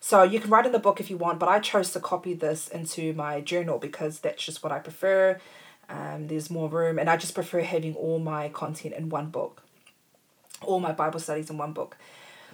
So 0.00 0.22
you 0.22 0.40
can 0.40 0.50
write 0.50 0.66
in 0.66 0.72
the 0.72 0.78
book 0.78 0.98
if 0.98 1.10
you 1.10 1.16
want 1.16 1.38
but 1.38 1.48
i 1.48 1.60
chose 1.60 1.92
to 1.92 2.00
copy 2.00 2.34
this 2.34 2.68
into 2.68 3.12
my 3.12 3.40
journal 3.40 3.78
because 3.78 4.20
that's 4.20 4.44
just 4.44 4.62
what 4.62 4.72
i 4.72 4.78
prefer. 4.78 5.38
Um, 5.88 6.28
there's 6.28 6.50
more 6.50 6.68
room 6.68 6.98
and 6.98 7.10
i 7.10 7.16
just 7.16 7.34
prefer 7.34 7.60
having 7.60 7.94
all 7.94 8.18
my 8.18 8.48
content 8.48 8.94
in 8.94 9.08
one 9.08 9.30
book 9.30 9.62
all 10.62 10.78
my 10.78 10.92
bible 10.92 11.18
studies 11.18 11.50
in 11.50 11.58
one 11.58 11.72
book 11.72 11.96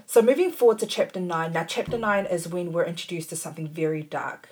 so 0.05 0.21
moving 0.21 0.53
forward 0.53 0.79
to 0.81 0.87
chapter 0.87 1.21
9. 1.21 1.53
Now, 1.53 1.65
chapter 1.65 1.97
9 1.97 2.27
is 2.27 2.49
when 2.49 2.73
we're 2.73 2.85
introduced 2.85 3.31
to 3.31 3.37
something 3.37 3.69
very 3.69 4.03
dark. 4.03 4.51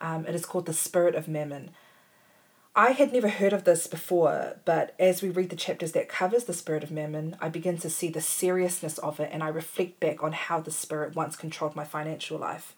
Um, 0.00 0.26
it 0.26 0.34
is 0.34 0.46
called 0.46 0.66
the 0.66 0.72
spirit 0.72 1.14
of 1.14 1.28
mammon. 1.28 1.70
I 2.74 2.92
had 2.92 3.12
never 3.12 3.28
heard 3.28 3.52
of 3.52 3.64
this 3.64 3.86
before, 3.88 4.56
but 4.64 4.94
as 4.98 5.22
we 5.22 5.28
read 5.28 5.50
the 5.50 5.56
chapters 5.56 5.92
that 5.92 6.08
covers 6.08 6.44
the 6.44 6.54
spirit 6.54 6.84
of 6.84 6.90
mammon, 6.90 7.36
I 7.40 7.48
begin 7.48 7.78
to 7.78 7.90
see 7.90 8.08
the 8.08 8.20
seriousness 8.20 8.96
of 8.98 9.18
it 9.18 9.30
and 9.32 9.42
I 9.42 9.48
reflect 9.48 9.98
back 9.98 10.22
on 10.22 10.32
how 10.32 10.60
the 10.60 10.70
spirit 10.70 11.16
once 11.16 11.34
controlled 11.34 11.74
my 11.74 11.84
financial 11.84 12.38
life. 12.38 12.74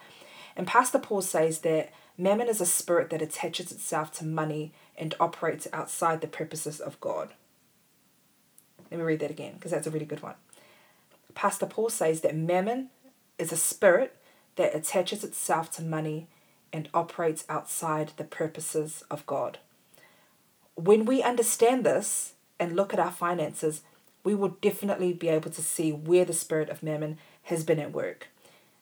And 0.57 0.67
Pastor 0.67 0.99
Paul 0.99 1.21
says 1.21 1.59
that 1.61 1.93
mammon 2.17 2.49
is 2.49 2.61
a 2.61 2.67
spirit 2.67 3.11
that 3.11 3.21
attaches 3.21 3.71
itself 3.71 4.11
to 4.15 4.25
money 4.25 4.73
and 4.97 5.15
operates 5.21 5.69
outside 5.75 6.23
the 6.23 6.27
purposes 6.27 6.81
of 6.81 7.01
God. 7.01 7.31
Let 8.91 8.99
me 8.99 9.05
read 9.05 9.21
that 9.21 9.31
again 9.31 9.55
because 9.55 9.71
that's 9.73 9.87
a 9.87 9.91
really 9.91 10.07
good 10.07 10.23
one. 10.23 10.35
Pastor 11.35 11.67
Paul 11.67 11.91
says 11.91 12.21
that 12.21 12.37
mammon 12.37 12.91
is 13.39 13.53
a 13.53 13.57
spirit 13.57 14.17
that 14.57 14.75
attaches 14.75 15.25
itself 15.25 15.71
to 15.73 15.83
money 15.83 16.29
and 16.73 16.89
operates 16.95 17.45
outside 17.49 18.13
the 18.17 18.25
purposes 18.25 19.05
of 19.11 19.27
God. 19.27 19.59
When 20.75 21.05
we 21.05 21.23
understand 21.23 21.85
this 21.85 22.35
and 22.59 22.75
look 22.75 22.93
at 22.93 23.01
our 23.01 23.11
finances, 23.11 23.83
we 24.25 24.35
will 24.35 24.57
definitely 24.61 25.13
be 25.13 25.29
able 25.29 25.51
to 25.51 25.63
see 25.63 25.93
where 25.93 26.25
the 26.25 26.33
spirit 26.33 26.69
of 26.69 26.83
mammon 26.83 27.19
has 27.45 27.65
been 27.65 27.79
at 27.79 27.93
work. 27.93 28.29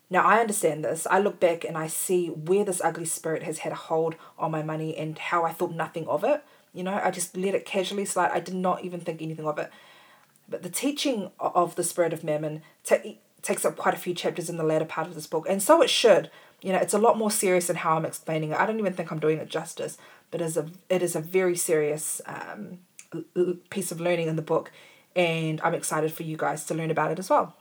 Now, 0.09 0.25
I 0.25 0.40
understand 0.40 0.85
this. 0.85 1.07
I 1.09 1.21
look 1.21 1.38
back 1.38 1.64
and 1.64 1.78
I 1.78 1.87
see 1.87 2.28
where 2.28 2.64
this 2.64 2.80
ugly 2.83 3.04
spirit 3.04 3.45
has 3.45 3.59
had 3.59 3.73
a 3.73 3.76
hold 3.76 4.16
on 4.38 4.50
my 4.50 4.62
money 4.62 4.97
and 4.97 5.16
how 5.16 5.45
I 5.45 5.52
thought 5.52 5.73
nothing 5.73 6.07
of 6.09 6.25
it. 6.25 6.42
You 6.75 6.83
know, 6.83 7.00
I 7.02 7.11
just 7.11 7.37
let 7.37 7.54
it 7.54 7.64
casually 7.64 8.04
slide. 8.04 8.33
I 8.33 8.40
did 8.40 8.54
not 8.54 8.85
even 8.85 9.00
think 9.00 9.23
anything 9.23 9.47
of 9.47 9.59
it. 9.59 9.71
But 10.50 10.62
the 10.62 10.69
teaching 10.69 11.30
of 11.38 11.76
the 11.76 11.85
spirit 11.85 12.12
of 12.12 12.25
mammon 12.25 12.62
t- 12.85 13.21
takes 13.40 13.64
up 13.64 13.76
quite 13.76 13.95
a 13.95 13.99
few 13.99 14.14
chapters 14.14 14.50
in 14.50 14.57
the 14.57 14.64
latter 14.64 14.85
part 14.85 15.07
of 15.07 15.14
this 15.14 15.28
book, 15.28 15.47
and 15.49 15.62
so 15.62 15.80
it 15.80 15.88
should. 15.88 16.30
You 16.61 16.73
know, 16.73 16.78
it's 16.78 16.92
a 16.92 16.99
lot 16.99 17.16
more 17.16 17.30
serious 17.30 17.69
than 17.69 17.76
how 17.76 17.97
I'm 17.97 18.04
explaining 18.04 18.50
it. 18.50 18.59
I 18.59 18.66
don't 18.66 18.78
even 18.78 18.92
think 18.92 19.11
I'm 19.11 19.21
doing 19.21 19.38
it 19.38 19.49
justice, 19.49 19.97
but 20.30 20.42
it 20.42 20.45
is 20.45 20.57
a 20.57 20.66
it 20.88 21.02
is 21.02 21.16
a 21.16 21.21
very 21.21 21.57
serious 21.57 22.21
um, 22.26 22.80
piece 23.71 23.90
of 23.90 24.00
learning 24.00 24.28
in 24.28 24.37
the 24.37 24.42
book, 24.42 24.71
and 25.16 25.61
I'm 25.62 25.75
excited 25.75 26.12
for 26.12 26.25
you 26.25 26.37
guys 26.37 26.64
to 26.66 26.75
learn 26.75 26.90
about 26.90 27.12
it 27.12 27.19
as 27.19 27.30
well. 27.30 27.57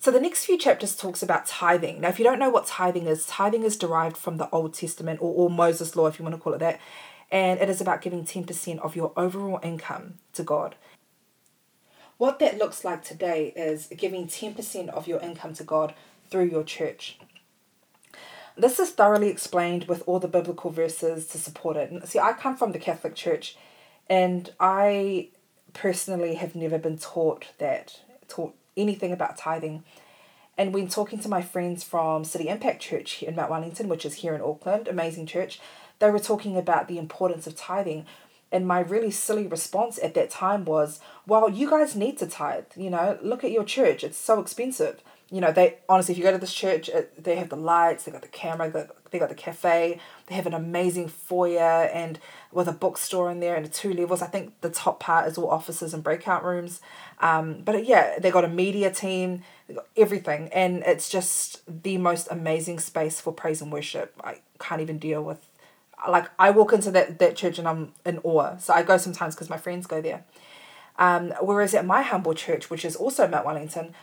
So 0.00 0.10
the 0.10 0.20
next 0.20 0.44
few 0.44 0.58
chapters 0.58 0.94
talks 0.94 1.22
about 1.22 1.46
tithing. 1.46 2.02
Now, 2.02 2.10
if 2.10 2.18
you 2.18 2.24
don't 2.26 2.38
know 2.38 2.50
what 2.50 2.66
tithing 2.66 3.06
is, 3.06 3.24
tithing 3.24 3.62
is 3.62 3.78
derived 3.78 4.18
from 4.18 4.36
the 4.36 4.50
Old 4.50 4.74
Testament 4.74 5.20
or, 5.22 5.32
or 5.34 5.48
Moses' 5.48 5.96
law, 5.96 6.06
if 6.06 6.18
you 6.18 6.24
want 6.24 6.34
to 6.34 6.40
call 6.40 6.52
it 6.52 6.58
that, 6.58 6.78
and 7.30 7.58
it 7.58 7.70
is 7.70 7.80
about 7.80 8.02
giving 8.02 8.26
ten 8.26 8.44
percent 8.44 8.80
of 8.80 8.94
your 8.94 9.12
overall 9.16 9.60
income 9.62 10.18
to 10.34 10.42
God. 10.42 10.74
What 12.16 12.38
that 12.38 12.58
looks 12.58 12.84
like 12.84 13.02
today 13.02 13.52
is 13.56 13.88
giving 13.88 14.26
10% 14.28 14.88
of 14.88 15.08
your 15.08 15.20
income 15.20 15.54
to 15.54 15.64
God 15.64 15.94
through 16.30 16.44
your 16.44 16.64
church. 16.64 17.18
This 18.56 18.78
is 18.78 18.90
thoroughly 18.90 19.28
explained 19.28 19.84
with 19.84 20.04
all 20.06 20.20
the 20.20 20.28
biblical 20.28 20.70
verses 20.70 21.26
to 21.28 21.38
support 21.38 21.76
it. 21.76 22.06
See, 22.08 22.20
I 22.20 22.32
come 22.32 22.56
from 22.56 22.70
the 22.70 22.78
Catholic 22.78 23.16
Church 23.16 23.56
and 24.08 24.52
I 24.60 25.30
personally 25.72 26.36
have 26.36 26.54
never 26.54 26.78
been 26.78 26.98
taught 26.98 27.46
that, 27.58 28.00
taught 28.28 28.54
anything 28.76 29.12
about 29.12 29.36
tithing. 29.36 29.82
And 30.56 30.72
when 30.72 30.86
talking 30.86 31.18
to 31.18 31.28
my 31.28 31.42
friends 31.42 31.82
from 31.82 32.24
City 32.24 32.48
Impact 32.48 32.80
Church 32.80 33.24
in 33.24 33.34
Mount 33.34 33.50
Wellington, 33.50 33.88
which 33.88 34.06
is 34.06 34.14
here 34.14 34.36
in 34.36 34.40
Auckland, 34.40 34.86
amazing 34.86 35.26
church, 35.26 35.58
they 35.98 36.10
were 36.10 36.20
talking 36.20 36.56
about 36.56 36.86
the 36.86 36.98
importance 36.98 37.48
of 37.48 37.56
tithing. 37.56 38.06
And 38.54 38.68
my 38.68 38.78
really 38.78 39.10
silly 39.10 39.48
response 39.48 39.98
at 40.00 40.14
that 40.14 40.30
time 40.30 40.64
was, 40.64 41.00
well, 41.26 41.50
you 41.50 41.68
guys 41.68 41.96
need 41.96 42.18
to 42.18 42.26
tithe. 42.28 42.66
You 42.76 42.88
know, 42.88 43.18
look 43.20 43.42
at 43.42 43.50
your 43.50 43.64
church. 43.64 44.04
It's 44.04 44.16
so 44.16 44.40
expensive. 44.40 45.02
You 45.28 45.40
know, 45.40 45.50
they 45.50 45.78
honestly, 45.88 46.12
if 46.12 46.18
you 46.18 46.22
go 46.22 46.30
to 46.30 46.38
this 46.38 46.54
church, 46.54 46.88
it, 46.88 47.24
they 47.24 47.34
have 47.34 47.48
the 47.48 47.56
lights, 47.56 48.04
they 48.04 48.12
got 48.12 48.22
the 48.22 48.28
camera, 48.28 48.70
they 48.70 48.72
got, 48.72 49.10
they 49.10 49.18
got 49.18 49.30
the 49.30 49.34
cafe, 49.34 49.98
they 50.26 50.36
have 50.36 50.46
an 50.46 50.54
amazing 50.54 51.08
foyer 51.08 51.90
and 51.92 52.20
with 52.52 52.68
a 52.68 52.72
bookstore 52.72 53.28
in 53.28 53.40
there 53.40 53.56
and 53.56 53.72
two 53.72 53.92
levels. 53.92 54.22
I 54.22 54.28
think 54.28 54.60
the 54.60 54.70
top 54.70 55.00
part 55.00 55.26
is 55.26 55.36
all 55.36 55.50
offices 55.50 55.92
and 55.92 56.04
breakout 56.04 56.44
rooms. 56.44 56.80
Um, 57.18 57.62
but 57.64 57.84
yeah, 57.84 58.20
they 58.20 58.30
got 58.30 58.44
a 58.44 58.48
media 58.48 58.92
team, 58.92 59.42
everything, 59.96 60.48
and 60.52 60.84
it's 60.86 61.08
just 61.08 61.62
the 61.82 61.98
most 61.98 62.28
amazing 62.30 62.78
space 62.78 63.20
for 63.20 63.32
praise 63.32 63.60
and 63.60 63.72
worship. 63.72 64.14
I 64.22 64.42
can't 64.60 64.80
even 64.80 64.98
deal 64.98 65.24
with 65.24 65.44
like 66.08 66.30
I 66.38 66.50
walk 66.50 66.72
into 66.72 66.90
that, 66.92 67.18
that 67.18 67.36
church 67.36 67.58
and 67.58 67.68
I'm 67.68 67.92
in 68.04 68.18
awe. 68.18 68.56
So 68.58 68.74
I 68.74 68.82
go 68.82 68.96
sometimes 68.96 69.34
because 69.34 69.50
my 69.50 69.56
friends 69.58 69.86
go 69.86 70.00
there. 70.00 70.24
Um, 70.98 71.32
whereas 71.40 71.74
at 71.74 71.84
my 71.84 72.02
humble 72.02 72.34
church, 72.34 72.70
which 72.70 72.84
is 72.84 72.96
also 72.96 73.26
Mount 73.26 73.46
Wellington, 73.46 73.94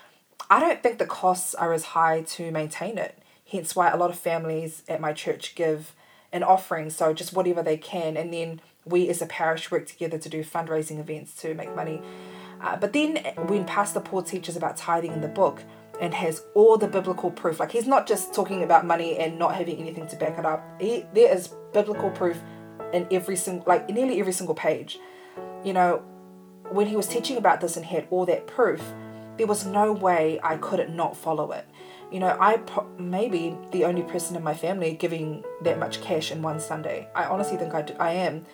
I 0.50 0.60
don't 0.60 0.84
think 0.84 0.98
the 0.98 1.05
costs 1.05 1.55
are 1.55 1.74
as 1.74 1.86
high 1.86 2.22
to 2.22 2.51
maintain 2.51 2.98
it. 2.98 3.17
Hence 3.50 3.75
why 3.75 3.89
a 3.89 3.98
lot 3.98 4.10
of 4.10 4.17
families 4.17 4.84
at 4.88 5.00
my 5.00 5.13
church 5.13 5.55
give 5.55 5.93
an 6.31 6.43
offering, 6.43 6.89
so 6.89 7.13
just 7.13 7.34
whatever 7.34 7.62
they 7.62 7.77
can, 7.77 8.15
and 8.15 8.34
then 8.34 8.62
we 8.86 9.10
as 9.10 9.22
a 9.22 9.25
parish 9.25 9.70
work 9.70 9.86
together 9.86 10.17
to 10.17 10.29
do 10.29 10.43
fundraising 10.43 11.00
events 11.00 11.36
to 11.36 11.53
make 11.53 11.75
money. 11.75 12.01
Uh, 12.62 12.77
but 12.77 12.93
then 12.93 13.17
when 13.48 13.65
Pastor 13.65 14.00
Paul 14.00 14.24
teaches 14.24 14.55
about 14.55 14.77
tithing 14.77 15.12
in 15.12 15.22
the 15.22 15.27
book, 15.27 15.63
and 16.01 16.15
has 16.15 16.43
all 16.55 16.77
the 16.77 16.88
biblical 16.88 17.29
proof. 17.29 17.60
Like 17.60 17.72
he's 17.72 17.88
not 17.88 18.08
just 18.08 18.34
talking 18.34 18.63
about 18.63 18.86
money 18.86 19.17
and 19.17 19.38
not 19.38 19.55
having 19.55 19.77
anything 19.77 20.08
to 20.08 20.15
back 20.15 20.38
it 20.38 20.46
up. 20.46 20.81
He, 20.81 21.05
there 21.13 21.34
is 21.34 21.53
biblical 21.74 22.10
proof 22.10 22.38
in 22.91 23.08
every 23.12 23.36
single, 23.36 23.63
like 23.67 23.88
nearly 23.88 24.20
every 24.20 24.34
single 24.34 24.55
page. 24.55 25.00
You 25.63 25.74
know, 25.74 26.01
when 26.72 26.88
he 26.88 26.96
was 26.96 27.08
teaching 27.08 27.38
about 27.38 27.62
this 27.62 27.77
and 27.77 27.86
had 27.86 28.08
all 28.10 28.25
that 28.25 28.48
proof, 28.48 28.81
there 29.38 29.46
was 29.46 29.65
no 29.65 29.93
way 29.93 30.39
I 30.43 30.58
could 30.58 30.89
not 30.89 31.15
follow 31.15 31.51
it. 31.51 31.67
You 32.12 32.20
know, 32.20 32.36
I 32.39 32.58
pro- 32.58 32.89
maybe 32.98 33.55
the 33.72 33.86
only 33.86 34.01
person 34.01 34.36
in 34.36 34.43
my 34.43 34.55
family 34.55 34.93
giving 34.93 35.43
that 35.62 35.79
much 35.79 36.01
cash 36.01 36.31
in 36.31 36.41
one 36.41 36.60
Sunday. 36.60 37.08
I 37.15 37.25
honestly 37.25 37.58
think 37.58 37.74
I, 37.74 37.84
do, 37.84 37.93
I 38.00 38.13
am. 38.13 38.46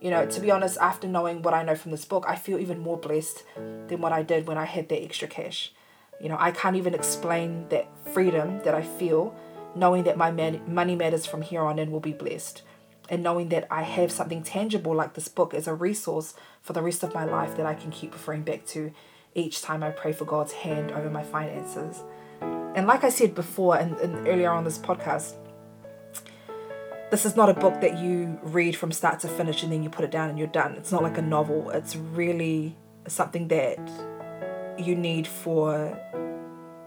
You 0.00 0.10
know, 0.10 0.26
to 0.26 0.40
be 0.40 0.50
honest, 0.50 0.76
after 0.78 1.06
knowing 1.08 1.40
what 1.40 1.54
I 1.54 1.62
know 1.62 1.74
from 1.74 1.92
this 1.92 2.04
book, 2.04 2.24
I 2.28 2.36
feel 2.36 2.58
even 2.58 2.80
more 2.80 2.98
blessed 2.98 3.44
than 3.54 4.00
what 4.00 4.12
I 4.12 4.22
did 4.22 4.46
when 4.46 4.58
I 4.58 4.64
had 4.64 4.88
that 4.90 5.02
extra 5.02 5.28
cash. 5.28 5.72
You 6.20 6.28
know, 6.28 6.36
I 6.38 6.50
can't 6.50 6.76
even 6.76 6.94
explain 6.94 7.68
that 7.68 7.88
freedom 8.12 8.60
that 8.64 8.74
I 8.74 8.82
feel 8.82 9.34
knowing 9.76 10.04
that 10.04 10.16
my 10.16 10.30
man- 10.30 10.62
money 10.66 10.96
matters 10.96 11.26
from 11.26 11.42
here 11.42 11.62
on 11.62 11.78
in 11.78 11.90
will 11.90 12.00
be 12.00 12.12
blessed. 12.12 12.62
And 13.08 13.22
knowing 13.22 13.50
that 13.50 13.68
I 13.70 13.82
have 13.82 14.10
something 14.10 14.42
tangible 14.42 14.94
like 14.94 15.14
this 15.14 15.28
book 15.28 15.54
as 15.54 15.68
a 15.68 15.74
resource 15.74 16.34
for 16.62 16.72
the 16.72 16.82
rest 16.82 17.04
of 17.04 17.14
my 17.14 17.24
life 17.24 17.56
that 17.56 17.66
I 17.66 17.74
can 17.74 17.90
keep 17.90 18.12
referring 18.12 18.42
back 18.42 18.66
to 18.68 18.90
each 19.34 19.62
time 19.62 19.82
I 19.82 19.90
pray 19.90 20.12
for 20.12 20.24
God's 20.24 20.52
hand 20.52 20.90
over 20.90 21.10
my 21.10 21.22
finances. 21.22 22.02
And 22.40 22.86
like 22.86 23.04
I 23.04 23.10
said 23.10 23.34
before 23.34 23.76
and, 23.76 23.96
and 23.98 24.26
earlier 24.26 24.50
on 24.50 24.64
this 24.64 24.78
podcast, 24.78 25.34
this 27.10 27.24
is 27.24 27.36
not 27.36 27.48
a 27.48 27.54
book 27.54 27.80
that 27.80 27.98
you 27.98 28.40
read 28.42 28.74
from 28.74 28.90
start 28.90 29.20
to 29.20 29.28
finish 29.28 29.62
and 29.62 29.70
then 29.70 29.82
you 29.82 29.90
put 29.90 30.04
it 30.04 30.10
down 30.10 30.28
and 30.28 30.38
you're 30.38 30.48
done. 30.48 30.74
It's 30.74 30.90
not 30.90 31.02
like 31.02 31.18
a 31.18 31.22
novel. 31.22 31.70
It's 31.70 31.94
really 31.94 32.76
something 33.06 33.46
that 33.48 33.78
you 34.78 34.94
need 34.94 35.26
for 35.26 35.98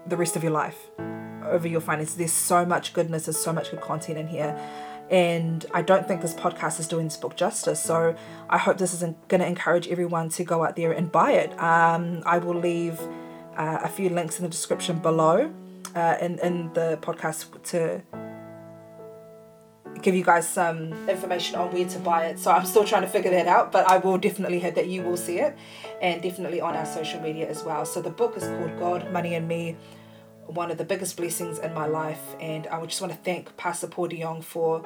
the 0.06 0.16
rest 0.16 0.36
of 0.36 0.42
your 0.42 0.52
life 0.52 0.90
over 1.44 1.66
your 1.66 1.80
finances. 1.80 2.16
There's 2.16 2.32
so 2.32 2.64
much 2.64 2.92
goodness, 2.92 3.26
there's 3.26 3.38
so 3.38 3.52
much 3.52 3.70
good 3.70 3.80
content 3.80 4.18
in 4.18 4.28
here. 4.28 4.58
And 5.10 5.66
I 5.74 5.82
don't 5.82 6.06
think 6.06 6.22
this 6.22 6.34
podcast 6.34 6.78
is 6.78 6.86
doing 6.86 7.06
this 7.06 7.16
book 7.16 7.36
justice. 7.36 7.82
So 7.82 8.14
I 8.48 8.58
hope 8.58 8.78
this 8.78 8.94
is 8.94 9.00
going 9.00 9.40
to 9.40 9.46
encourage 9.46 9.88
everyone 9.88 10.28
to 10.30 10.44
go 10.44 10.64
out 10.64 10.76
there 10.76 10.92
and 10.92 11.10
buy 11.10 11.32
it. 11.32 11.50
Um, 11.60 12.22
I 12.24 12.38
will 12.38 12.54
leave 12.54 13.00
uh, 13.56 13.80
a 13.82 13.88
few 13.88 14.08
links 14.08 14.38
in 14.38 14.44
the 14.44 14.48
description 14.48 14.98
below 14.98 15.52
uh, 15.96 16.16
in, 16.20 16.38
in 16.38 16.72
the 16.74 16.98
podcast 17.02 17.62
to 17.70 18.02
give 20.02 20.14
you 20.14 20.24
guys 20.24 20.48
some 20.48 20.92
information 21.08 21.56
on 21.56 21.72
where 21.72 21.88
to 21.88 21.98
buy 21.98 22.26
it. 22.26 22.38
So 22.38 22.50
I'm 22.50 22.66
still 22.66 22.84
trying 22.84 23.02
to 23.02 23.08
figure 23.08 23.30
that 23.30 23.46
out, 23.46 23.72
but 23.72 23.88
I 23.88 23.98
will 23.98 24.18
definitely 24.18 24.60
hope 24.60 24.74
that 24.74 24.88
you 24.88 25.02
will 25.02 25.16
see 25.16 25.38
it 25.38 25.56
and 26.00 26.22
definitely 26.22 26.60
on 26.60 26.76
our 26.76 26.86
social 26.86 27.20
media 27.20 27.48
as 27.48 27.62
well. 27.62 27.84
So 27.84 28.00
the 28.00 28.10
book 28.10 28.36
is 28.36 28.44
called 28.44 28.78
God, 28.78 29.12
Money 29.12 29.34
and 29.34 29.46
Me, 29.46 29.76
one 30.46 30.70
of 30.70 30.78
the 30.78 30.84
biggest 30.84 31.16
blessings 31.16 31.58
in 31.58 31.72
my 31.74 31.86
life. 31.86 32.20
And 32.40 32.66
I 32.68 32.78
would 32.78 32.90
just 32.90 33.00
want 33.00 33.12
to 33.12 33.18
thank 33.18 33.56
Pastor 33.56 33.86
Paul 33.86 34.08
de 34.08 34.20
Jong 34.20 34.42
for 34.42 34.84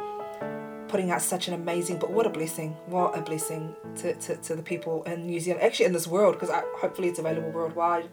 putting 0.88 1.10
out 1.10 1.22
such 1.22 1.48
an 1.48 1.54
amazing 1.54 1.98
book. 1.98 2.10
What 2.10 2.26
a 2.26 2.30
blessing. 2.30 2.70
What 2.86 3.16
a 3.18 3.20
blessing 3.20 3.74
to, 3.96 4.14
to, 4.14 4.36
to 4.36 4.54
the 4.54 4.62
people 4.62 5.02
in 5.04 5.26
New 5.26 5.40
Zealand, 5.40 5.62
actually 5.62 5.86
in 5.86 5.92
this 5.92 6.06
world, 6.06 6.38
because 6.38 6.50
hopefully 6.50 7.08
it's 7.08 7.18
available 7.18 7.50
worldwide. 7.50 8.08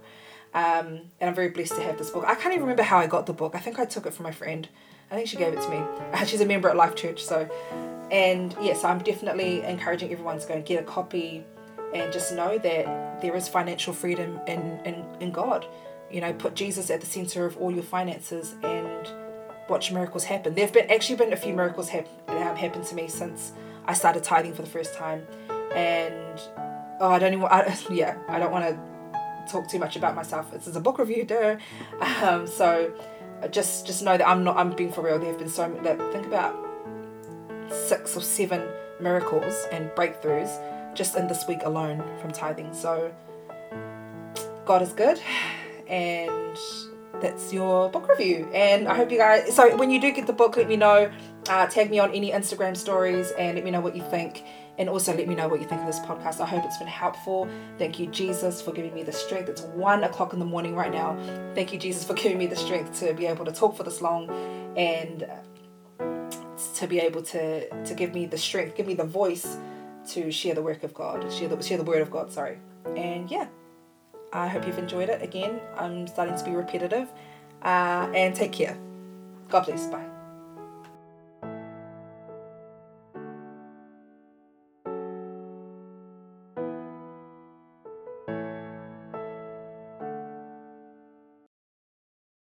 Um, 0.53 1.01
and 1.19 1.29
I'm 1.29 1.35
very 1.35 1.49
blessed 1.49 1.75
to 1.75 1.81
have 1.81 1.97
this 1.97 2.09
book. 2.09 2.25
I 2.27 2.35
can't 2.35 2.53
even 2.53 2.61
remember 2.61 2.83
how 2.83 2.97
I 2.97 3.07
got 3.07 3.25
the 3.25 3.33
book. 3.33 3.55
I 3.55 3.59
think 3.59 3.79
I 3.79 3.85
took 3.85 4.05
it 4.05 4.13
from 4.13 4.23
my 4.23 4.31
friend. 4.31 4.67
I 5.11 5.15
think 5.15 5.27
she 5.27 5.37
gave 5.37 5.53
it 5.53 5.61
to 5.61 5.69
me. 5.69 5.83
She's 6.25 6.41
a 6.41 6.45
member 6.45 6.69
at 6.69 6.75
Life 6.75 6.95
Church, 6.95 7.23
so 7.23 7.49
and 8.11 8.55
yes, 8.61 8.83
I'm 8.83 8.99
definitely 8.99 9.61
encouraging 9.61 10.11
everyone 10.11 10.39
to 10.39 10.47
go 10.47 10.53
and 10.55 10.65
get 10.65 10.81
a 10.81 10.85
copy 10.85 11.45
and 11.93 12.11
just 12.11 12.33
know 12.33 12.57
that 12.57 13.21
there 13.21 13.35
is 13.35 13.47
financial 13.47 13.93
freedom 13.93 14.39
in, 14.47 14.79
in, 14.85 15.05
in 15.19 15.31
God. 15.31 15.65
You 16.09 16.19
know, 16.19 16.33
put 16.33 16.55
Jesus 16.55 16.89
at 16.89 16.99
the 16.99 17.05
center 17.05 17.45
of 17.45 17.57
all 17.57 17.71
your 17.71 17.83
finances 17.83 18.55
and 18.63 19.09
watch 19.69 19.91
miracles 19.91 20.25
happen. 20.25 20.55
There 20.55 20.65
have 20.65 20.73
been 20.73 20.91
actually 20.91 21.15
been 21.15 21.31
a 21.31 21.37
few 21.37 21.53
miracles 21.53 21.87
have, 21.89 22.07
that 22.27 22.41
have 22.41 22.57
happened 22.57 22.85
to 22.87 22.95
me 22.95 23.07
since 23.07 23.53
I 23.85 23.93
started 23.93 24.23
tithing 24.23 24.53
for 24.53 24.61
the 24.61 24.69
first 24.69 24.93
time, 24.93 25.25
and 25.73 26.39
oh, 26.99 27.11
I 27.11 27.19
don't 27.19 27.33
even. 27.33 27.45
I, 27.49 27.77
yeah, 27.89 28.17
I 28.27 28.39
don't 28.39 28.51
want 28.51 28.65
to 28.65 29.49
talk 29.49 29.69
too 29.69 29.79
much 29.79 29.95
about 29.95 30.15
myself. 30.15 30.51
This 30.51 30.67
is 30.67 30.75
a 30.75 30.81
book 30.81 30.99
review, 30.99 31.23
duh. 31.23 31.57
Um, 32.21 32.45
so 32.45 32.93
just 33.47 33.85
just 33.85 34.03
know 34.03 34.17
that 34.17 34.27
I'm 34.27 34.43
not. 34.43 34.57
I'm 34.57 34.71
being 34.71 34.91
for 34.91 35.01
real. 35.01 35.19
There 35.19 35.29
have 35.29 35.39
been 35.39 35.49
so 35.49 35.69
that 35.83 35.97
Think 36.11 36.27
about 36.27 36.55
six 37.69 38.15
or 38.15 38.21
seven 38.21 38.67
miracles 38.99 39.65
and 39.71 39.89
breakthroughs 39.91 40.95
just 40.95 41.15
in 41.15 41.27
this 41.27 41.47
week 41.47 41.59
alone 41.63 42.03
from 42.19 42.31
tithing. 42.31 42.73
So 42.73 43.13
God 44.65 44.81
is 44.81 44.93
good, 44.93 45.19
and 45.87 46.57
that's 47.21 47.53
your 47.53 47.89
book 47.89 48.07
review. 48.09 48.49
And 48.53 48.87
I 48.87 48.95
hope 48.95 49.11
you 49.11 49.17
guys. 49.17 49.55
So 49.55 49.75
when 49.77 49.89
you 49.89 50.01
do 50.01 50.11
get 50.11 50.27
the 50.27 50.33
book, 50.33 50.57
let 50.57 50.67
me 50.67 50.75
know. 50.75 51.11
Uh, 51.49 51.67
tag 51.67 51.89
me 51.89 51.99
on 51.99 52.11
any 52.11 52.31
Instagram 52.31 52.77
stories 52.77 53.31
and 53.31 53.55
let 53.55 53.63
me 53.63 53.71
know 53.71 53.81
what 53.81 53.95
you 53.95 54.03
think. 54.03 54.43
And 54.81 54.89
also 54.89 55.15
let 55.15 55.27
me 55.27 55.35
know 55.35 55.47
what 55.47 55.61
you 55.61 55.67
think 55.67 55.79
of 55.81 55.85
this 55.85 55.99
podcast. 55.99 56.41
I 56.41 56.47
hope 56.47 56.65
it's 56.65 56.79
been 56.79 56.87
helpful. 56.87 57.47
Thank 57.77 57.99
you, 57.99 58.07
Jesus, 58.07 58.63
for 58.63 58.71
giving 58.71 58.95
me 58.95 59.03
the 59.03 59.11
strength. 59.11 59.47
It's 59.47 59.61
one 59.61 60.03
o'clock 60.03 60.33
in 60.33 60.39
the 60.39 60.45
morning 60.45 60.73
right 60.73 60.91
now. 60.91 61.15
Thank 61.53 61.71
you, 61.71 61.77
Jesus, 61.77 62.03
for 62.03 62.15
giving 62.15 62.39
me 62.39 62.47
the 62.47 62.55
strength 62.55 62.99
to 63.01 63.13
be 63.13 63.27
able 63.27 63.45
to 63.45 63.51
talk 63.51 63.77
for 63.77 63.83
this 63.83 64.01
long 64.01 64.27
and 64.75 65.29
to 66.77 66.87
be 66.87 66.97
able 66.97 67.21
to 67.21 67.83
to 67.85 67.93
give 67.93 68.15
me 68.15 68.25
the 68.25 68.39
strength, 68.39 68.75
give 68.75 68.87
me 68.87 68.95
the 68.95 69.03
voice 69.03 69.55
to 70.13 70.31
share 70.31 70.55
the 70.55 70.63
work 70.63 70.81
of 70.83 70.95
God, 70.95 71.31
share 71.31 71.47
the 71.47 71.61
share 71.61 71.77
the 71.77 71.83
word 71.83 72.01
of 72.01 72.09
God. 72.09 72.31
Sorry. 72.31 72.57
And 72.97 73.29
yeah, 73.29 73.49
I 74.33 74.47
hope 74.47 74.65
you've 74.65 74.79
enjoyed 74.79 75.09
it. 75.09 75.21
Again, 75.21 75.59
I'm 75.77 76.07
starting 76.07 76.35
to 76.35 76.43
be 76.43 76.55
repetitive. 76.55 77.07
Uh, 77.61 78.11
and 78.15 78.33
take 78.33 78.51
care. 78.51 78.75
God 79.47 79.67
bless. 79.67 79.85
Bye. 79.85 80.10